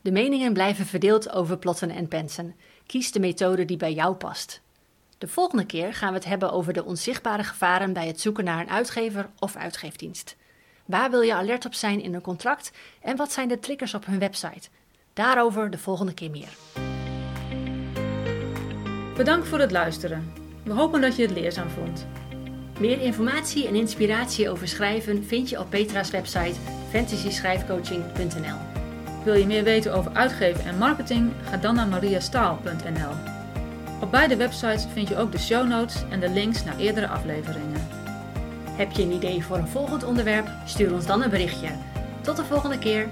De 0.00 0.12
meningen 0.12 0.52
blijven 0.52 0.86
verdeeld 0.86 1.30
over 1.32 1.58
plotten 1.58 1.90
en 1.90 2.08
pensen. 2.08 2.54
Kies 2.86 3.12
de 3.12 3.20
methode 3.20 3.64
die 3.64 3.76
bij 3.76 3.92
jou 3.92 4.14
past. 4.14 4.60
De 5.18 5.28
volgende 5.28 5.66
keer 5.66 5.94
gaan 5.94 6.08
we 6.08 6.14
het 6.14 6.24
hebben 6.24 6.52
over 6.52 6.72
de 6.72 6.84
onzichtbare 6.84 7.44
gevaren 7.44 7.92
bij 7.92 8.06
het 8.06 8.20
zoeken 8.20 8.44
naar 8.44 8.60
een 8.60 8.70
uitgever 8.70 9.28
of 9.38 9.56
uitgeefdienst. 9.56 10.36
Waar 10.86 11.10
wil 11.10 11.20
je 11.20 11.34
alert 11.34 11.64
op 11.64 11.74
zijn 11.74 12.02
in 12.02 12.14
een 12.14 12.20
contract 12.20 12.72
en 13.00 13.16
wat 13.16 13.32
zijn 13.32 13.48
de 13.48 13.58
triggers 13.58 13.94
op 13.94 14.06
hun 14.06 14.18
website? 14.18 14.68
Daarover 15.12 15.70
de 15.70 15.78
volgende 15.78 16.14
keer 16.14 16.30
meer. 16.30 16.48
Bedankt 19.16 19.48
voor 19.48 19.58
het 19.58 19.70
luisteren. 19.70 20.32
We 20.64 20.72
hopen 20.72 21.00
dat 21.00 21.16
je 21.16 21.22
het 21.22 21.30
leerzaam 21.30 21.68
vond. 21.68 22.06
Meer 22.80 23.00
informatie 23.00 23.66
en 23.66 23.74
inspiratie 23.74 24.50
over 24.50 24.68
schrijven 24.68 25.24
vind 25.24 25.48
je 25.48 25.60
op 25.60 25.70
Petra's 25.70 26.10
website 26.10 26.60
fantasyschrijfcoaching.nl. 26.90 28.58
Wil 29.24 29.34
je 29.34 29.46
meer 29.46 29.64
weten 29.64 29.94
over 29.94 30.12
uitgeven 30.12 30.64
en 30.64 30.78
marketing? 30.78 31.32
Ga 31.50 31.56
dan 31.56 31.74
naar 31.74 31.86
mariastaal.nl. 31.86 33.12
Op 34.00 34.10
beide 34.10 34.36
websites 34.36 34.86
vind 34.92 35.08
je 35.08 35.16
ook 35.16 35.32
de 35.32 35.38
show 35.38 35.68
notes 35.68 36.02
en 36.10 36.20
de 36.20 36.30
links 36.30 36.64
naar 36.64 36.78
eerdere 36.78 37.08
afleveringen. 37.08 37.75
Heb 38.76 38.92
je 38.92 39.02
een 39.02 39.12
idee 39.12 39.44
voor 39.44 39.56
een 39.56 39.68
volgend 39.68 40.04
onderwerp? 40.04 40.48
Stuur 40.64 40.92
ons 40.94 41.06
dan 41.06 41.22
een 41.22 41.30
berichtje. 41.30 41.68
Tot 42.20 42.36
de 42.36 42.44
volgende 42.44 42.78
keer. 42.78 43.08